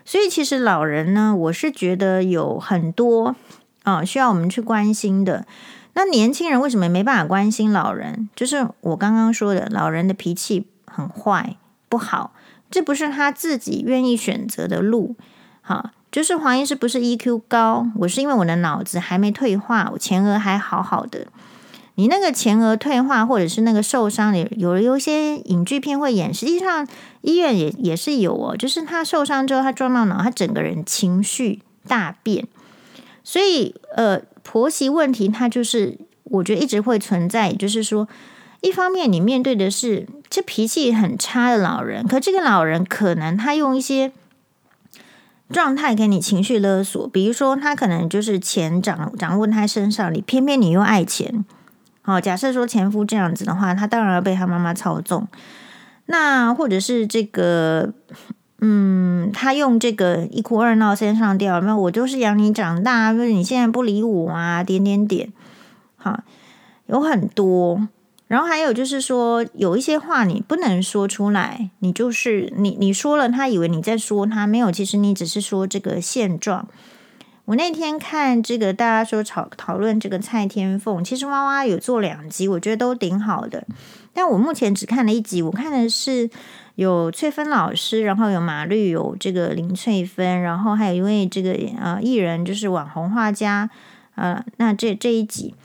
[0.03, 3.35] 所以其实老人呢，我是觉得有很多
[3.83, 5.47] 啊、需要我们去关心的。
[5.93, 8.29] 那年轻人为什么没办法关心老人？
[8.35, 11.55] 就是我刚刚说的，老人的脾气很坏
[11.87, 12.33] 不好，
[12.69, 15.15] 这不是他自己愿意选择的路。
[15.61, 21.27] 好，就是黄医师不是 EQ 高，我是因为我的脑子还没退化，我前额还好好的。
[21.95, 26.87] 你那个前额退化或者是那个受伤，有有一些影剧片会演，实际上
[27.19, 32.47] 医院也也是有哦，就是他受伤之后，他撞到脑，他整个人情绪大变，
[33.21, 34.21] 所以呃。
[34.47, 37.51] 婆媳问题，它就是我觉得一直会存在。
[37.51, 38.07] 就是说，
[38.61, 44.11] 一方面你面对的是这脾气很差的老人，可这个老人可能他用一些
[45.49, 51.45] 状态给你情绪勒索，比如说他可能就是钱掌掌握在他身上，你偏偏你又爱钱。
[52.01, 55.27] 好，假设说前夫这样子的话，他当然要被他妈妈操纵。
[56.05, 57.93] 那或者是这个。
[58.61, 65.31] 嗯，他用这个一哭二闹三上吊，没有，我就是养你长大，就是你现在不理我啊，点点点，
[65.97, 66.21] 好，
[66.87, 67.85] 有很多，
[68.27, 76.67] 然后还有就是说，有一些话你不能说出来，你就是你你说了，他以为你在说他，没有，其实你只是说这个现状。
[77.45, 83.65] 我那天看这个大家说讨讨论这个蔡天凤，其实娃娃有做两集，我觉得都挺好的，
[84.13, 86.29] 但我目前只看了一集，我看的是。
[86.75, 93.69] 有翠芬老师，然后有马律，有这个林翠芬，然后还有一位这个呃艺人，就是网红画家，
[94.15, 95.55] 呃，那这这一集，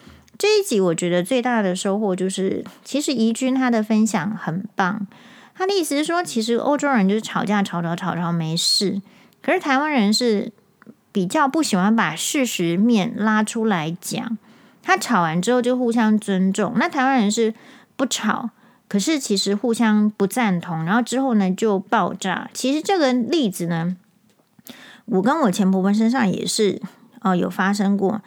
[0.41, 5.07] 这一集我觉得最大的收获就是，其实怡君他的分享很棒，
[5.55, 9.03] 他的意思是说，其实欧洲人就是吵架吵吵吵吵没事，
[9.43, 10.51] 可是台湾人是
[11.13, 14.39] 比较不喜欢把事实面拉出来讲，
[14.83, 17.53] 他吵完之后就互相尊重，那台湾人是
[17.95, 18.49] 不吵。
[18.89, 22.49] 可是其实互相不赞同，然后之后呢就爆炸。
[22.55, 23.95] 其实这个例子呢，
[25.05, 26.81] 我跟我前婆婆身上也是
[27.21, 28.23] 哦、呃、有发生过。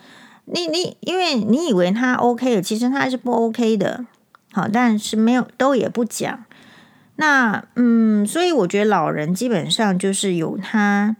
[0.45, 4.05] 你你因为你以为他 OK 的，其实他是不 OK 的。
[4.51, 6.45] 好，但是没有都也不讲。
[7.15, 11.15] 那嗯，所以我觉得老人基本上就是有他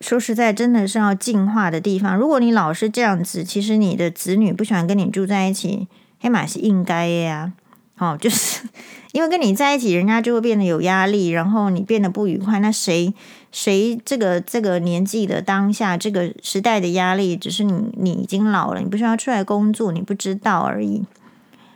[0.00, 2.16] 说实在真的是要进化的地方。
[2.16, 5.88] 如果你老是这样子，其实你的子女不喜欢跟你住在一起，
[6.18, 7.52] 黑马是应该的呀。
[7.98, 8.62] 哦，就是
[9.12, 12.58] 因为跟你在一起，人家就会变得有压力，然后你变得不愉快。
[12.60, 13.12] 那谁
[13.52, 21.04] 谁这个这个年纪的当下，这个时代的压力，只是你你已经老了，你不需要出来工作，你不知道而已。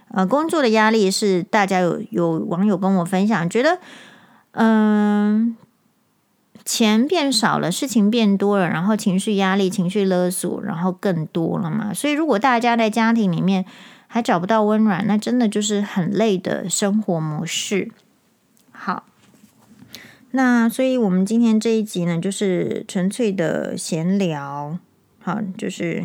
[0.08, 3.78] 呃，工作的压力是大家有有网友跟我分享，觉得
[4.52, 5.56] 嗯、
[6.64, 11.92] 钱变少了，事情变多了，然后情绪压力、情绪勒索，然后更多了嘛。
[11.92, 13.64] 所以如果大家在家庭里面，
[14.06, 17.90] 还找不到温暖，那真的就是很累的生活模式。
[20.36, 24.76] 那所以我们今天这一集呢，就是纯粹的闲聊。
[25.20, 26.04] 好，就是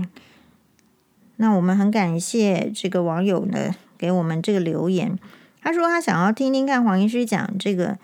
[1.38, 5.17] 那我们很感谢这个网友呢给我们这个留言。
[5.63, 7.97] 他说他想要听听看黄医师讲这个，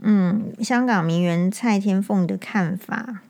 [0.00, 3.22] 嗯，香港名媛蔡天凤的看法。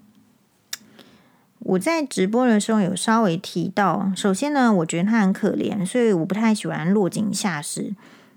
[1.61, 7.95] 我在直播的时候有稍微提到，首先呢，我觉得他很可怜，所以我不太喜欢落井下石。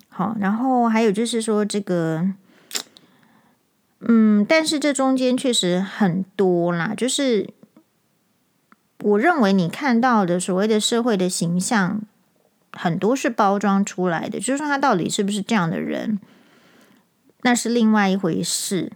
[0.08, 2.30] 好，然后还有就是说这个，
[4.08, 7.50] 嗯，但是这中间确实很多啦，就是
[9.04, 12.02] 我认为你看到的所谓的社会的形象，
[12.72, 16.20] 很多是包装出来的，就是说他到底是不是这样的人，
[17.44, 18.92] 那是另外一回事。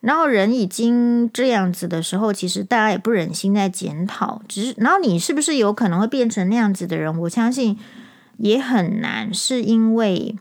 [0.00, 4.42] 然后人已经这样子的时候，其实大家也不忍心再检讨。
[4.48, 7.16] 只是，然后你是不是有可能会变成那样子的人？
[7.20, 7.78] 我相信
[8.38, 10.36] 也很难，是因为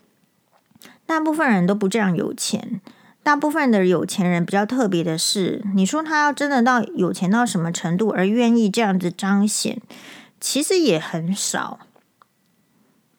[1.05, 2.81] 大部分人都不这样有钱。
[3.23, 9.79] 大部分的有钱人比较特别的是，你说他要真的到有钱到什么程度而愿意这样子彰显，
[10.39, 11.79] 其实也很少。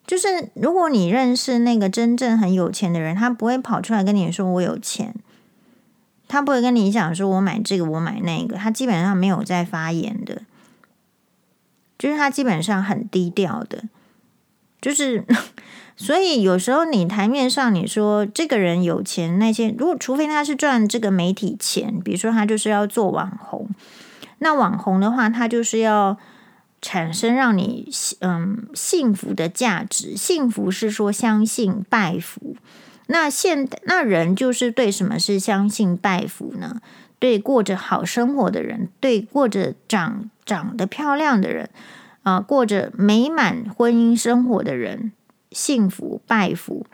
[0.05, 5.15] 就是如果你认识那个真正很有钱的人，他不会跑出来跟你说我有钱。
[6.27, 8.57] 他不会跟你讲说，我买这个，我买那个。
[8.57, 10.41] 他基本上没有在发言的，
[11.99, 13.83] 就是他基本上很低调的。
[14.81, 15.23] 就是，
[15.95, 23.69] 所以有时候你台面上你说这个人有钱，那些如果除非他是赚这个媒体钱，比如说他就是要做网红，
[24.39, 26.17] 那网红的话，他就是要
[26.81, 27.89] 产生让你
[28.21, 30.17] 嗯幸福的价值。
[30.17, 32.55] 幸福是说相信拜服。
[33.07, 36.81] 那现那人就是对什么是相信拜服呢？
[37.19, 41.69] 对过着好生活的人，对过着长长得漂亮的人，
[42.23, 45.13] 啊、过着美满婚姻生活的人，
[45.53, 46.85] 幸福拜服。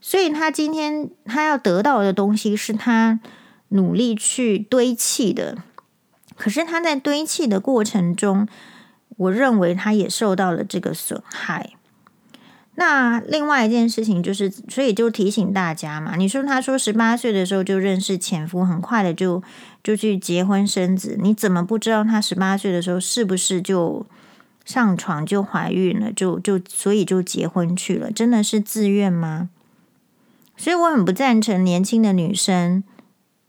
[0.00, 3.20] 所以他今天他要得到的东西是他
[3.68, 5.58] 努力去堆砌的，
[6.36, 8.46] 可是他在堆砌的过程中，
[9.16, 11.70] 我认为他也受到了这个损害。
[12.76, 19.42] 那另外一件事情就是，所以就提醒大家嘛，你说他说十八岁的时候就认识前夫，很快的就
[19.82, 24.04] 就去结婚生子，你怎么不知道他十八岁的时候是不是就
[24.64, 28.10] 上床就怀孕了，就就所以就结婚去了？
[28.10, 29.48] 真的是自愿吗？
[30.56, 32.84] 所以我很不赞成年轻的女生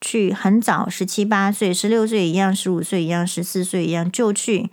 [0.02, 4.70] 去很早十七八岁、十六岁一样、十五岁一样、十四岁一样就去。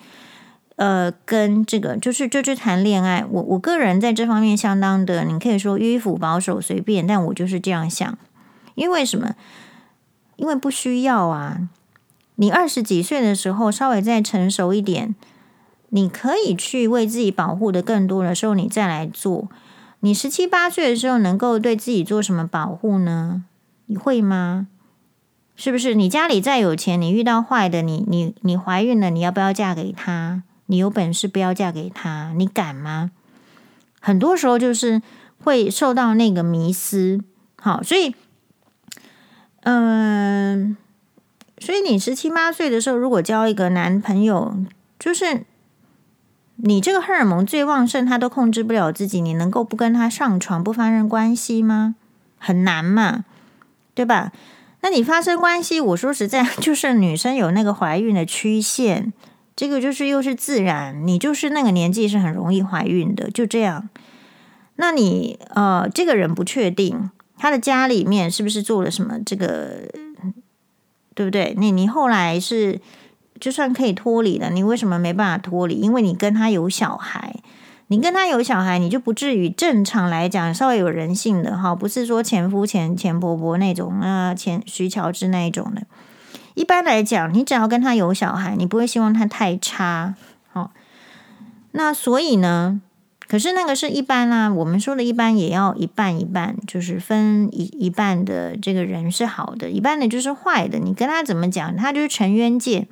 [0.77, 8.19] 呃，跟这个就是就去谈恋爱，我我个人在这方面相当的，你可以说迂腐、保守、随便，但我就是这样想。
[8.75, 9.37] 因为什么？
[10.37, 11.69] 因为不需要啊。
[12.37, 15.15] 你二十几岁的时候，稍微再成熟一点，
[15.95, 19.49] 你可以去为自己保护的更多的时候，你再来做。
[20.01, 23.45] 你十七八岁的时候，能够对自己做什么保护呢？
[23.87, 24.69] 你会吗？
[25.55, 25.95] 是不是？
[25.95, 30.43] 你家里再有钱，你遇到坏的，你你你怀孕了，你要不要嫁给他？
[30.67, 33.11] 你有本事不要嫁给他，你敢吗？
[34.01, 35.03] 很多时候就是
[35.39, 37.21] 会受到那个迷思，
[37.57, 38.15] 好，所以，
[39.61, 40.75] 嗯，
[41.59, 44.57] 所以你十七八岁的时候，如果交一个男朋友，
[44.99, 45.45] 就是
[46.57, 51.95] 你这个荷尔蒙最旺盛，他都控制不了自己，你能够不跟他上床，不发生关系吗？
[52.39, 53.25] 很难嘛，
[53.95, 54.33] 对吧？
[54.81, 59.13] 那你发生关系，我说实在，就是女生有那个怀孕的曲线。
[59.55, 63.89] 这个就是又是自然，你就是那个年纪是很容易怀孕的，就这样。
[64.77, 69.89] 那你呃，这个人不确定他的家里面是不是做了什么，这个
[71.15, 71.55] 对不对？
[71.59, 72.81] 你你后来是
[73.43, 75.75] 就算可以脱离了，你为什么没办法脱离？
[75.75, 77.35] 因为你跟他有小孩，
[77.89, 85.83] 你跟他有小孩，你就不至于正常来讲稍微有人性的哈，不是说前夫前前婆婆那种啊，前徐乔治那一种的。
[86.55, 90.15] 一般来讲，你只要跟他有小孩，你不会希望他太差，
[90.53, 90.71] 好。
[91.73, 92.81] 那所以呢，
[93.27, 94.53] 可是那个是一般啦。
[94.53, 100.79] 我们说的一般也要一半一半，就是分一一半的这个人是好的，一半的就是坏的。
[100.79, 102.87] 你跟他怎么讲，他就是成冤界，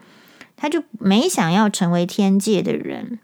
[0.61, 3.18] 他就没想要成为天界的人。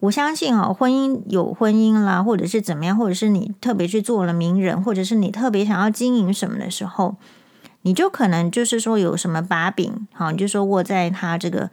[0.00, 7.16] 我相信啊，婚姻有婚姻啦，或者是怎么样，或者是你特别去做了名人，或者是你特别想要经营什么的时候。
[7.84, 11.68] 你就可能就是说有什么把柄，好，你就说握在他这个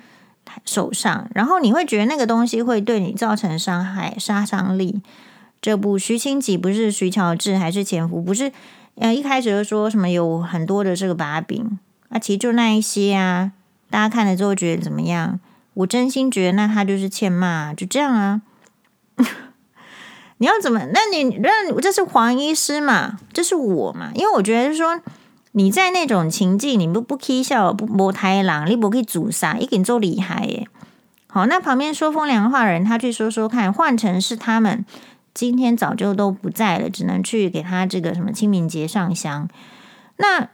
[0.65, 5.03] 手上，然后你会觉得那个东西会对你造成伤害、杀伤力。
[5.61, 8.51] 这部徐清吉不是徐乔治还是前夫，不是，
[8.95, 11.77] 呃，一开始就说什么有很多的这个把柄，
[12.09, 13.51] 啊，其实就那一些啊，
[13.89, 15.39] 大家看了之后觉得怎么样？
[15.73, 18.41] 我真心觉得那他就是欠骂，就这样啊。
[20.37, 20.79] 你要怎么？
[20.93, 23.19] 那你那这是黄医师嘛？
[23.33, 24.11] 这是我嘛？
[24.15, 25.01] 因为我觉得说。
[25.53, 30.67] 你在那种情境，你不不起笑，不摸太郎，你不可以阻杀，一定做厉害耶。
[31.25, 34.85] 好，那旁边说风凉话人，他去说说看，换成是他们
[35.33, 39.49] 今天早就都不在了，只能去给他这个什么清明节上香。
[40.17, 40.49] 那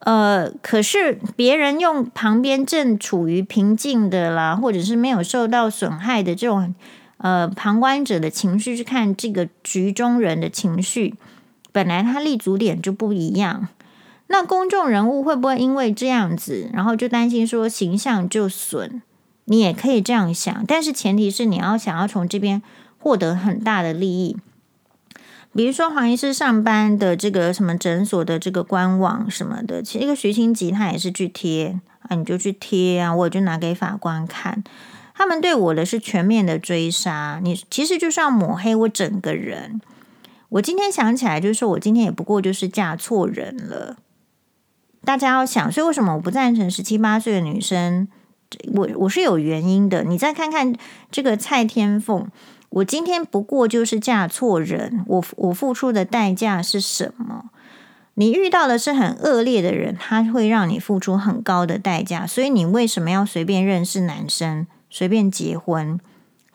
[0.00, 6.74] 呃，可是别人用旁边正处于平静的啦，或者是没有受到损害的这种
[7.16, 11.14] 呃旁观者的情绪去看这个局中人的情绪，
[11.72, 13.68] 本来他立足点就不一样。
[14.28, 19.02] 那公众人物会不会因为这样子，然后就担心说形象就损？
[19.46, 22.62] 你也可以这样想，但是前提是你要想要从这边
[22.98, 24.36] 获得很大的利益。
[25.58, 34.62] 比如说黄医师上班的这个什么诊所的这个官网什么的，其实一个徐清吉他也是去贴啊，你就去贴啊，我就拿给法官看。
[35.16, 39.80] 他们对我的是全面的追杀，你其实就是要抹黑我整个人。
[40.50, 43.96] 我今天想起来，就是说我今天也不过就是嫁错人了。
[45.04, 48.06] 大家要想，所以为什么我不赞成十七八岁的女生？
[48.74, 50.04] 我我是有原因的。
[50.04, 50.72] 你再看看
[51.10, 52.28] 这个蔡天凤，
[52.70, 57.50] 我今天不过就是嫁错人，我我付出的代价是什么？
[58.14, 62.26] 你遇到的是很恶劣的人，他会让你付出很高的代价。
[62.26, 65.98] 所以你为什么要随便认识男生，随便结婚？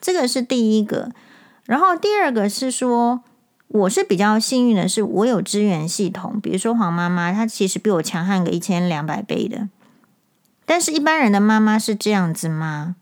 [0.00, 1.10] 这个是第一个。
[1.64, 3.22] 然后第二个是说。
[3.66, 6.38] 我是比较幸运的，是我有支援系统。
[6.40, 9.68] 比如说黄妈妈，她其实比我强悍个一千两百倍的。
[10.64, 12.94] 但是，一般人的妈妈是这样子吗？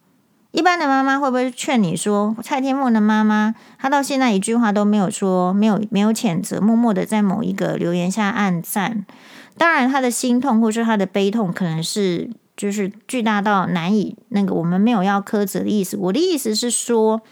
[0.53, 9.05] 一般的妈妈会不会劝你说，蔡天凤的妈妈，她到现在一句话都没有说，没有没有谴责，默默的在某一个留言下按赞。
[9.59, 15.97] 当然，她的心痛或是她的悲痛，可能是就是巨大到难以那个，我们没有要苛责的意思。
[15.97, 17.23] 我的意思是说。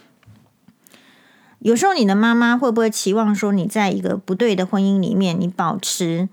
[1.63, 6.31] 有时候你的妈妈会不会期望说，你在一个不对的婚姻里面，你保持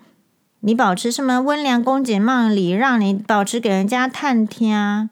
[0.62, 5.10] 你保持什么温良恭俭让礼，让你保持给人家探听？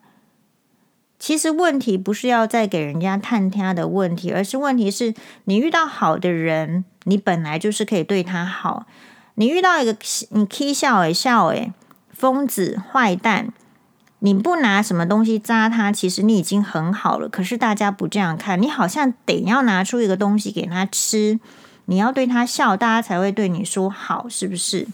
[1.26, 5.12] 其实问题不是要再给人家探听的问题，而是问题是
[5.46, 8.86] 你遇到好的人，你本来就是可以对他好。
[9.34, 9.96] 你遇到一个
[10.30, 11.72] 你 K 笑诶笑诶
[12.12, 13.52] 疯子坏蛋。
[14.20, 17.28] 你不拿什么东西扎他，其实你已经很好了。
[17.28, 21.40] 可是大家不这样看，你好像得要拿出一个东西给他吃，
[21.86, 24.86] 你要对他笑，大家才会对你说好，是不是？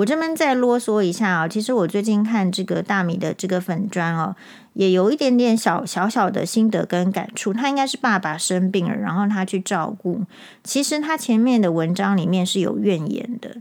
[0.00, 4.34] 我这边再啰嗦一下啊，其实我最近看这个大米的这个粉砖哦，
[4.72, 7.52] 也有一点点小小小的心得跟感触。
[7.52, 10.22] 他应该是爸爸生病了，然后他去照顾。
[10.64, 13.56] 其实他前面的文章里面是有怨言的，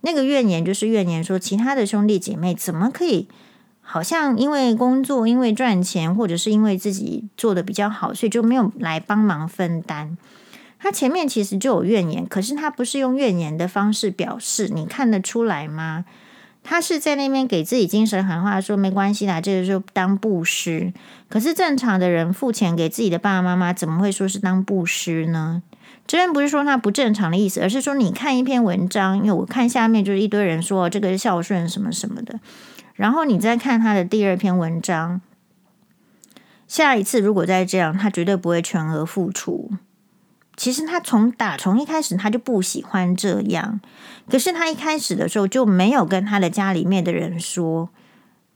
[0.00, 3.28] 那个怨言就是怨言说其他的兄弟姐妹怎么可以。
[3.88, 10.18] 好像因为工作，因为赚钱，或者是因为自己做得比较好，所以就没有来帮忙分担。
[10.78, 16.04] 他前面其实就有怨言，可是他不是用怨言的方式表示，你看得出来吗？
[16.62, 20.92] 他是在那边给自己精神喊话，说没关系啦，这个就当布施。
[21.28, 25.62] 可是正常的人付钱给自己的爸爸妈妈，怎么会说是当布施呢？
[26.08, 32.38] 这边不是说他不正常的意思，而是说你看一篇文章，因为我看下面就是一堆人说这个是孝顺什么什么的。
[32.94, 35.20] 然后你再看他的第二篇文章，
[36.66, 39.70] 下一次如果再这样，他绝对不会全额付出。
[40.56, 43.80] 其实他从打从一开始他就不喜欢这样，
[44.30, 47.90] 可是他一开始的时候就没有跟他的家里面的人说。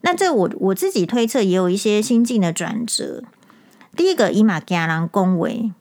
[0.01, 3.23] 那这我我自己推测也有一些心境的转折。
[3.95, 5.73] 第一个，伊玛加郎恭维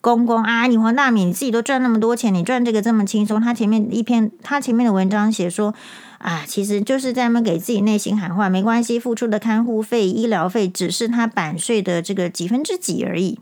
[0.00, 3.40] 公公啊，你黄大米你自己都赚那么多钱，你赚这个这么轻松。
[3.40, 5.74] 他前面一篇他前面的文章写说。
[6.20, 13.40] 啊，其实就是在那给自己内心喊话，没关系，付出的看护费、医疗费只是他版税的这个几分之几而已。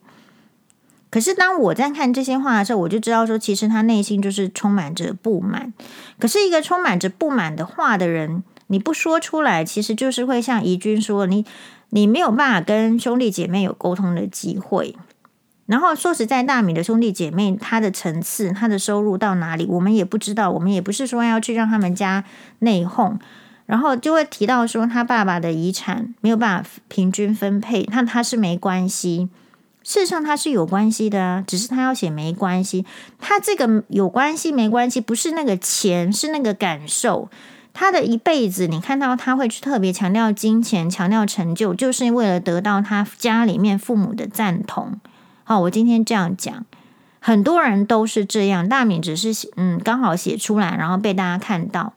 [1.18, 5.74] 可是当我在看这些话的时候，我就知道说，其实他内心就是充满着不满。
[6.16, 11.44] 可是一个充满着不满的话的人，你不说出来，其实就是会像怡君说，你
[11.90, 14.94] 你没有办法跟兄弟姐妹有沟通的机会。
[15.66, 20.52] 然后说实在，大米的兄弟姐妹，他的层次、他的收入到哪里，我们也不知道。
[20.52, 22.22] 我们也不是说要去让他们家
[22.60, 23.16] 内讧，
[23.66, 29.28] 然后就会提到说他爸爸的遗产没有办法平均分配，那他是没关系。
[29.88, 32.84] 事实上他是有关系的啊，只是他要写没关系。
[33.18, 37.30] 他这个有关系没关系，不是那个钱，是那个感受。
[37.72, 45.00] 他的一辈子，你看到他会去特别强调金钱、强调成就，就是为了得到他家里面父母的赞同。
[45.44, 46.66] 好，我今天这样讲，
[47.18, 48.68] 很多人都是这样。
[48.68, 51.94] 大米只是嗯，刚好写出来，然后被大家看到。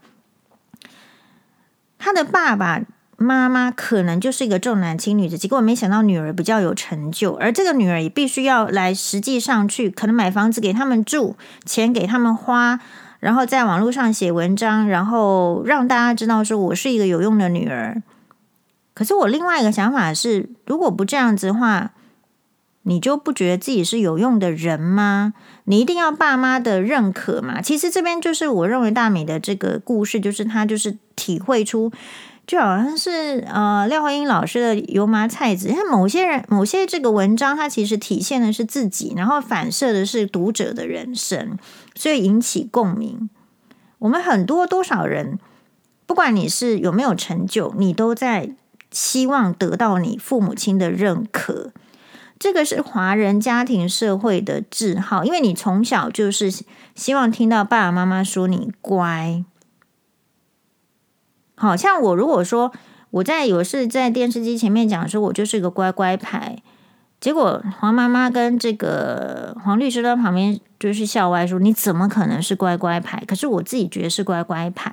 [2.00, 2.80] 他的爸爸
[3.22, 12.80] 妈妈可能就是一个重男轻女的，结果没想到女儿比较有成就，而这个女儿也必须要来实际上去，可能买房子给他们住，钱给他们花，
[13.20, 18.02] 然后在网络上写文章，然后让大家知道说我是一个有用的女儿。
[18.94, 21.92] 可是我另外一个想法是，如果不这样子的话。
[22.84, 25.36] 你就不觉得自己是有用的人吗？
[25.66, 27.62] 你一定要爸妈的认可嘛？
[27.62, 31.92] 其实这边就是我认为大美的这个故事，就是他就是体会出，
[32.48, 41.58] 就好像是呃廖慧英老师的油麻菜籽，他某些人某些这个文章，它其实体现的是自己，然后反射的是读者的人生，
[41.96, 43.30] 所以引起共鸣。
[44.00, 45.40] 我们很多多少人，
[46.06, 48.52] 不管你是有没有成就，你都在
[48.92, 51.72] 希望得到你父母亲的认可。
[52.38, 56.52] 这个是华人家庭社会的嗜好，因为你从小就是
[56.96, 59.46] 希望听到爸爸妈妈说你乖。
[61.62, 62.72] 好像我如果说
[63.12, 66.58] 我在有事在电视机前面讲说我就是个乖乖牌，
[67.20, 73.24] 结果黄妈妈跟这个黄律师在旁边就是笑歪说，你怎么可能是乖乖牌？
[73.28, 74.92] 可是我自己觉得是乖乖牌。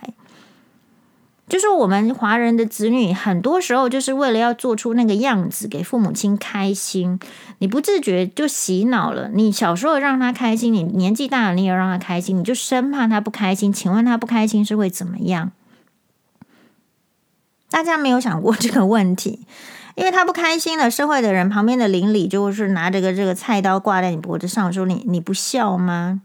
[1.48, 7.18] 就是我们华人的子女，很多时候就是为了要做出那个样子给父母亲开心，
[7.60, 9.30] 你不自觉就洗脑了。
[9.32, 13.72] 你小时候让他开心，你年纪大了你也让他开心，你就生怕他不开心。
[13.72, 15.50] 请问他不开心是会怎么样？
[17.70, 19.40] 大家没有想过这个问题，
[19.96, 26.22] 因为他不开心了，社会的人旁边的邻里就是拿着个这个菜刀挂在你脖子上，说你你不孝吗？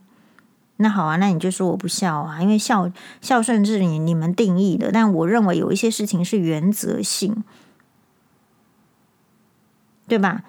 [0.77, 2.91] 那好啊，那你就说我不孝啊，因为孝
[3.21, 7.43] 孝顺是你你们定义的，但我认为有一些事情是原则性，
[10.07, 10.43] 对吧？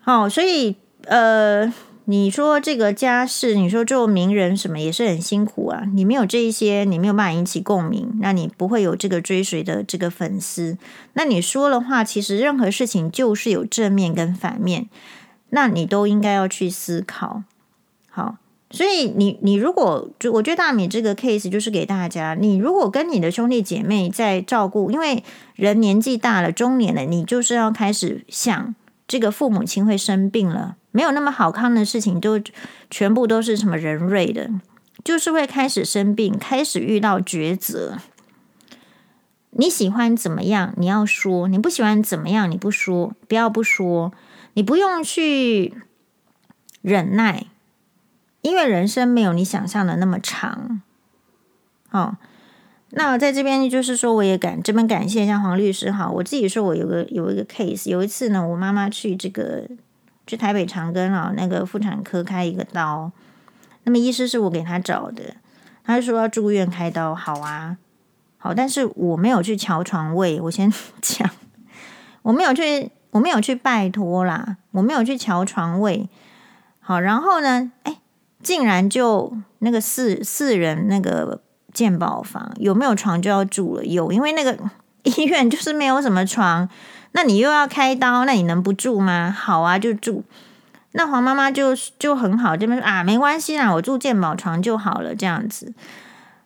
[0.00, 0.76] 好，所以
[1.06, 1.72] 呃，
[2.12, 10.76] 你说这个家世，你说做名人什么也是很辛苦啊，你没有这一些，你没有办法引起共鸣，那你不会有这个追随的这个粉丝。
[11.14, 14.90] 那你说的话，其实任何事情就是有正面跟反面，
[15.48, 17.44] 那你都应该要去思考。
[18.10, 18.36] 好。
[18.74, 25.22] 所以你你如果就我觉得大米这个 case 就是给大家，你如果跟你的兄弟姐妹在照顾，因为
[25.56, 28.74] 人年纪大了，中年了，你就是要开始想
[29.06, 32.40] 这个父母亲会生病了，没有那么好康的事情，都
[32.88, 34.48] 全部都是什么人瑞的，
[35.02, 37.98] 就是会开始生病，开始遇到抉择。
[39.50, 40.72] 你喜欢怎么样？
[40.76, 42.50] 你要说，你不喜欢怎么样？
[42.50, 44.12] 你不说，不要不说，
[44.54, 45.74] 你不用去
[46.80, 47.46] 忍耐。
[48.40, 50.82] 因为人生没有你想象的那么长，
[51.92, 52.16] 哦，
[52.90, 56.10] 那我在这边就是说，我也感这边感谢一下黄律师哈。
[56.10, 59.68] 我自己说，我有个有一个 case，有一次呢，我妈妈去这个
[60.26, 63.10] 去台北长庚啊，那个妇产科开一个刀，
[63.84, 65.36] 那么医师是我给他找的，
[65.84, 67.76] 他就说要住院开刀，好啊，
[68.38, 71.30] 好，但是我没有去瞧床位，我先 讲，
[72.22, 76.08] 我没有去，我没有去拜托啦，我没有去瞧床位，
[76.80, 77.98] 好，然后呢，哎。
[78.42, 81.40] 竟然就那个四四人那个
[81.72, 83.84] 健保房有没有床就要住了？
[83.84, 84.58] 有，因为那个
[85.04, 86.68] 医院就是没有什么床，
[87.12, 89.30] 那你又要开刀，那你能不住吗？
[89.30, 90.24] 好啊，就住。
[90.92, 95.72] 那黄妈妈就就很好，这边说啊，没关系啦，我住健保床就好了，这样子。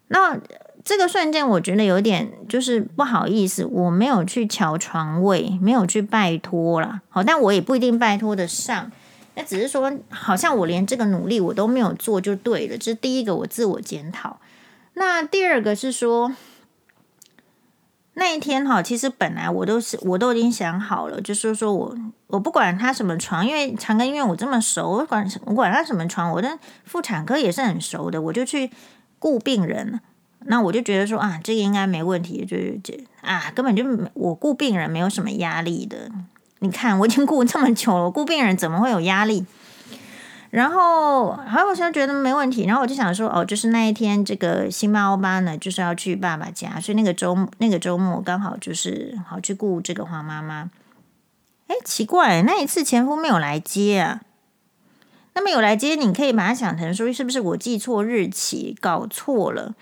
[0.09, 0.39] 那
[0.85, 7.01] 这个瞬间我觉得有点就是不好意思，我没有去瞧床位，没有去拜托啦。
[7.09, 8.93] 好，但我也不一定拜托得上。
[9.35, 14.39] 那只是说，好像我连这个努力我都没有做就对了，这是第一个我自我检讨。
[14.95, 16.33] 那第二个是说，
[18.19, 21.95] 那一天哈，其实本来我都是我都已经想好了，就是说我
[22.29, 28.71] 我不管他什么床，因为长庚医院我这么熟，我管我管他什么床，我的妇产科也是很熟的，我就去
[29.19, 30.01] 顾病人。
[30.47, 36.11] 那我就觉得说啊，这个应该没问题，就是这啊，根本就我顾病人没有什么压力的。
[36.61, 39.45] 你看，我已经顾这么久了，顾病人怎么会有压力？
[40.57, 42.65] 然后，好像我现在觉得没问题。
[42.65, 50.71] 然后我就想说，哦，就是那一天，这个新猫爸呢，就是要去爸爸家，所以那个周那个周末刚好就是好去顾这个黄妈妈。
[51.67, 54.23] 哎，奇怪，那一次前夫没有来接啊？
[55.35, 59.75] 那么有来接，你可以把它想成说，是不是我记错日期，搞错了？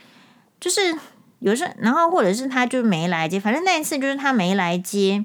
[0.58, 0.98] 就是
[1.38, 5.24] 有时，然后或者是他就没来接，反正那一次就是他没来接。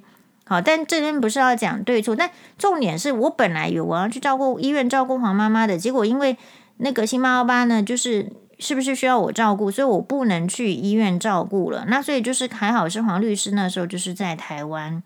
[0.50, 6.36] 好，但这边不是要讲对错，但重点是我本来有我要去照顾医院照顾黄妈妈的，结果因为
[6.78, 11.86] 那个新猫爸呢，就是是不是需要我照顾，所以我不能去医院照顾了。
[11.88, 15.04] 那所以就是还好是黄律师那时候就是在台湾，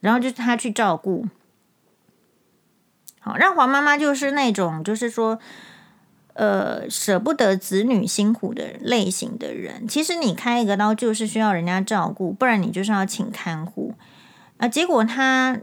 [0.00, 1.24] 然后就是他去照顾。
[3.20, 5.38] 好，让黄妈妈就是那种就是说，
[6.32, 9.86] 呃，舍不得子女辛苦的类型的人。
[9.86, 13.94] 其实你开一个刀就是需要人家照顾，不然你就是要请看护。
[14.60, 15.58] 啊，结果他，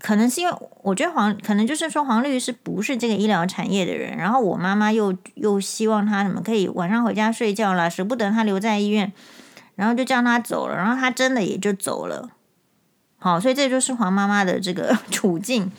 [0.00, 9.12] 可能是因为我觉得黄，可能就是说黄律师不是这个医疗产业的人，然后我妈妈又又希望他什么可以晚上回家睡觉了，舍不得他留在医院，
[9.74, 12.30] 然后就叫他走了，然后他真的也就走了。
[13.18, 15.70] 好，所以这就是黄妈妈的这个 处境。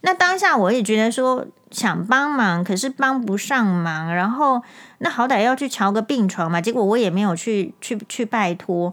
[0.00, 4.60] 那当下我也觉得说想帮忙，可是帮不上忙，然后
[4.98, 8.92] 那好歹要去瞧个病床嘛，结果我也没有去去去拜托。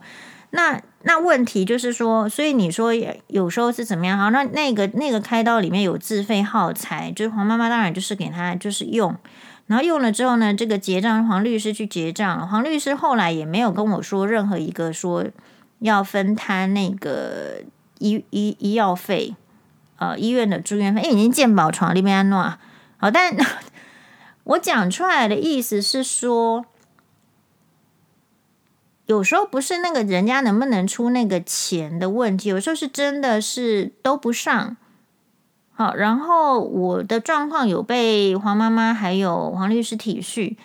[0.51, 2.93] 那那问题就是说，所以你说
[3.27, 4.17] 有时候是怎么样？
[4.17, 9.15] 好，那那个那个开刀里面有自费耗材，就是黄妈妈当然就是给他就是用，
[9.67, 15.25] 然后用了之后呢，这个结账黄律师去结账，黄律师后来也没有跟我说任何一个说
[15.79, 17.61] 要分摊那个
[17.99, 19.35] 医医医药费。
[19.99, 22.53] 呃，医院的住院费，因为已经健保床里面安诺，
[22.97, 23.35] 好，但
[24.43, 26.63] 我讲出来的意思是说，
[29.07, 34.77] 有时候不是那个人家能不能出那个钱的问题，有时候是真的是都不上。
[35.73, 40.55] 好，然后我的状况有被黄妈妈还有黄律师体恤，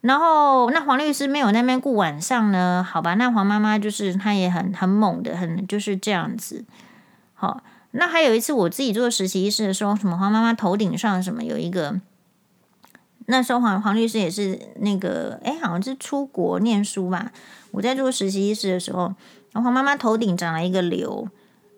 [0.00, 6.64] 然后那黄律师没有那边顾晚上呢，好吧，那黄妈妈就是她也很很猛的，很就是这样子，
[7.34, 7.62] 好。
[7.92, 11.98] 那还有一次，我自己做实习医师的时候，什么黄妈妈头顶上什么有一个，
[13.24, 17.32] 那时候黄黄律师也是那个，哎，好像是出国念书吧。
[17.70, 19.14] 我在做实习医师的时候，
[19.52, 21.28] 然后妈妈头顶长了一个瘤，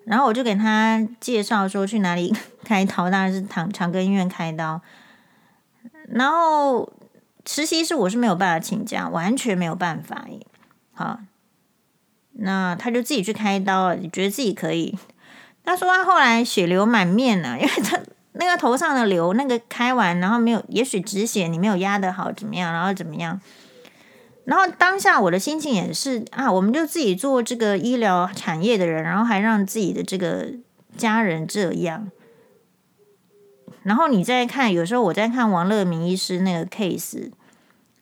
[0.05, 2.34] 然后我就给她介绍说去哪里
[2.64, 4.80] 开刀，当然是长长庚医院开刀。
[6.09, 6.93] 然后
[7.47, 10.47] 实习医师我是没有办法请假，完全没有办法耶。
[10.93, 11.20] 好，
[12.32, 14.99] 那他就自己去开刀了，你觉得自己可以。
[15.64, 18.01] 他说他后来血流满面了，因为他
[18.32, 23.41] 那个头上的瘤，那个开完，然后没有，也许止血你没有压得好，怎么样，然后怎么样？
[24.51, 30.48] 然后当下我的心情也是啊，我们就自己做这个医疗产业的人，然后还让自己的这个
[30.96, 32.11] 家人这样。
[33.84, 37.30] 然后你再看，有时候我在看王乐明医师那个 case，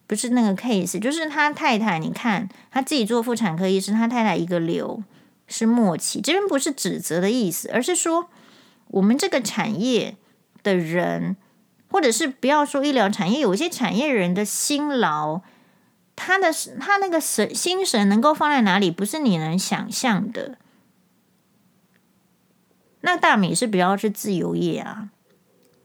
[0.06, 5.02] 不是那个 case，就是他太太，你看他自己做妇产科医师，他太太一个瘤。
[5.50, 8.30] 是末期，这边不是指责的意思，而是说
[8.88, 10.16] 我们这个产业
[10.62, 11.36] 的人，
[11.90, 15.42] 或者是不要说医疗产业，有一些产业人的辛劳，
[16.20, 20.58] 他的他那个神心神能够放在哪里，不是你能想象的。
[23.02, 25.10] 那大米是比较是自由业啊，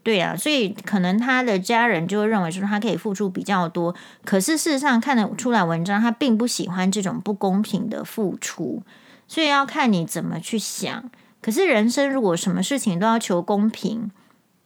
[0.02, 8.82] 对啊，所以可能他的家人就会认为说他可以付出比较多，可是事实上看得出来，文章他并不喜欢这种不公平的付出。
[9.28, 11.10] 所以要看你怎么去想。
[11.42, 14.12] 可是人生如果什么事情都要求公平，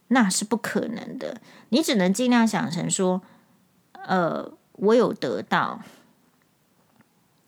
[0.08, 1.40] 那是不可能的。
[1.68, 3.20] 你只能尽量想成说，
[3.92, 5.80] 呃，我有得到。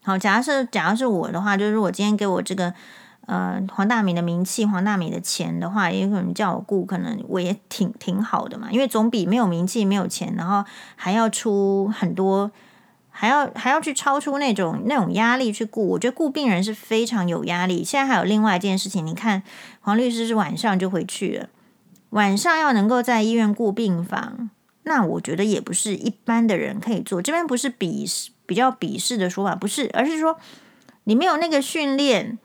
[0.03, 2.73] 好，假设假如是我的话，就是我今天给我这个
[3.27, 8.69] 呃黄大米的名气、黄大米的钱的话，也可能叫我顾，可能我也挺挺好的嘛。
[8.71, 10.65] 因为总比没有名气、没有钱，然后
[10.97, 12.51] 还要出很多。
[13.13, 17.85] 还要还要去超出那种那种压力去顾，我觉得顾病人是非常有压力。
[17.85, 19.43] 现在还有另外一件事情，你看
[19.81, 21.49] 黄律师是晚上就回去了，
[22.11, 24.49] 晚上要能够在医院顾病房，
[24.83, 27.21] 那我觉得也不是一般的人可以做。
[27.21, 30.39] 这边不是鄙视比较鄙视的说法，不是，而是说
[31.05, 32.39] 你没有那个训练，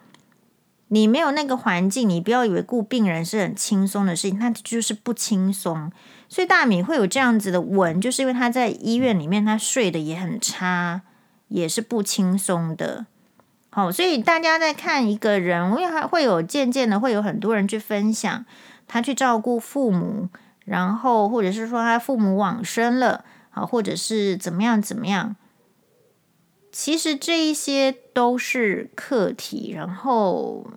[0.89, 5.91] 你没有那个环境，你不要以为顾病人是很轻松的事情，那就是不轻松。
[6.27, 11.01] 所以大米会有这样子的稳，就是因为他在医院里面，他睡得也很差，
[11.47, 13.05] 也是不轻松的。
[13.69, 18.45] 好，所以大家在看一个人，因为还会有渐渐的会有很多人去分享
[18.88, 20.29] 他去照顾父母，
[20.66, 25.38] 然后或者是说他父母往生了，啊，或者是怎么样怎么样。
[26.72, 30.68] 其实这一些都是课题，然后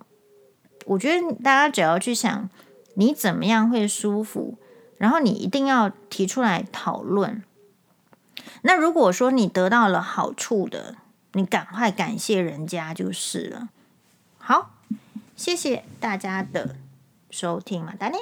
[0.85, 2.49] 我觉得大家只要去想
[2.93, 4.57] 你怎么样会舒服。
[4.97, 7.41] 然后你一定要提出来讨论。
[8.63, 10.97] 那如果说你得到了好处的，
[11.31, 13.69] 你赶快感谢人家就是了。
[14.37, 14.71] 好，
[15.37, 16.75] 谢谢大家的
[17.31, 18.17] 收听，马达尼。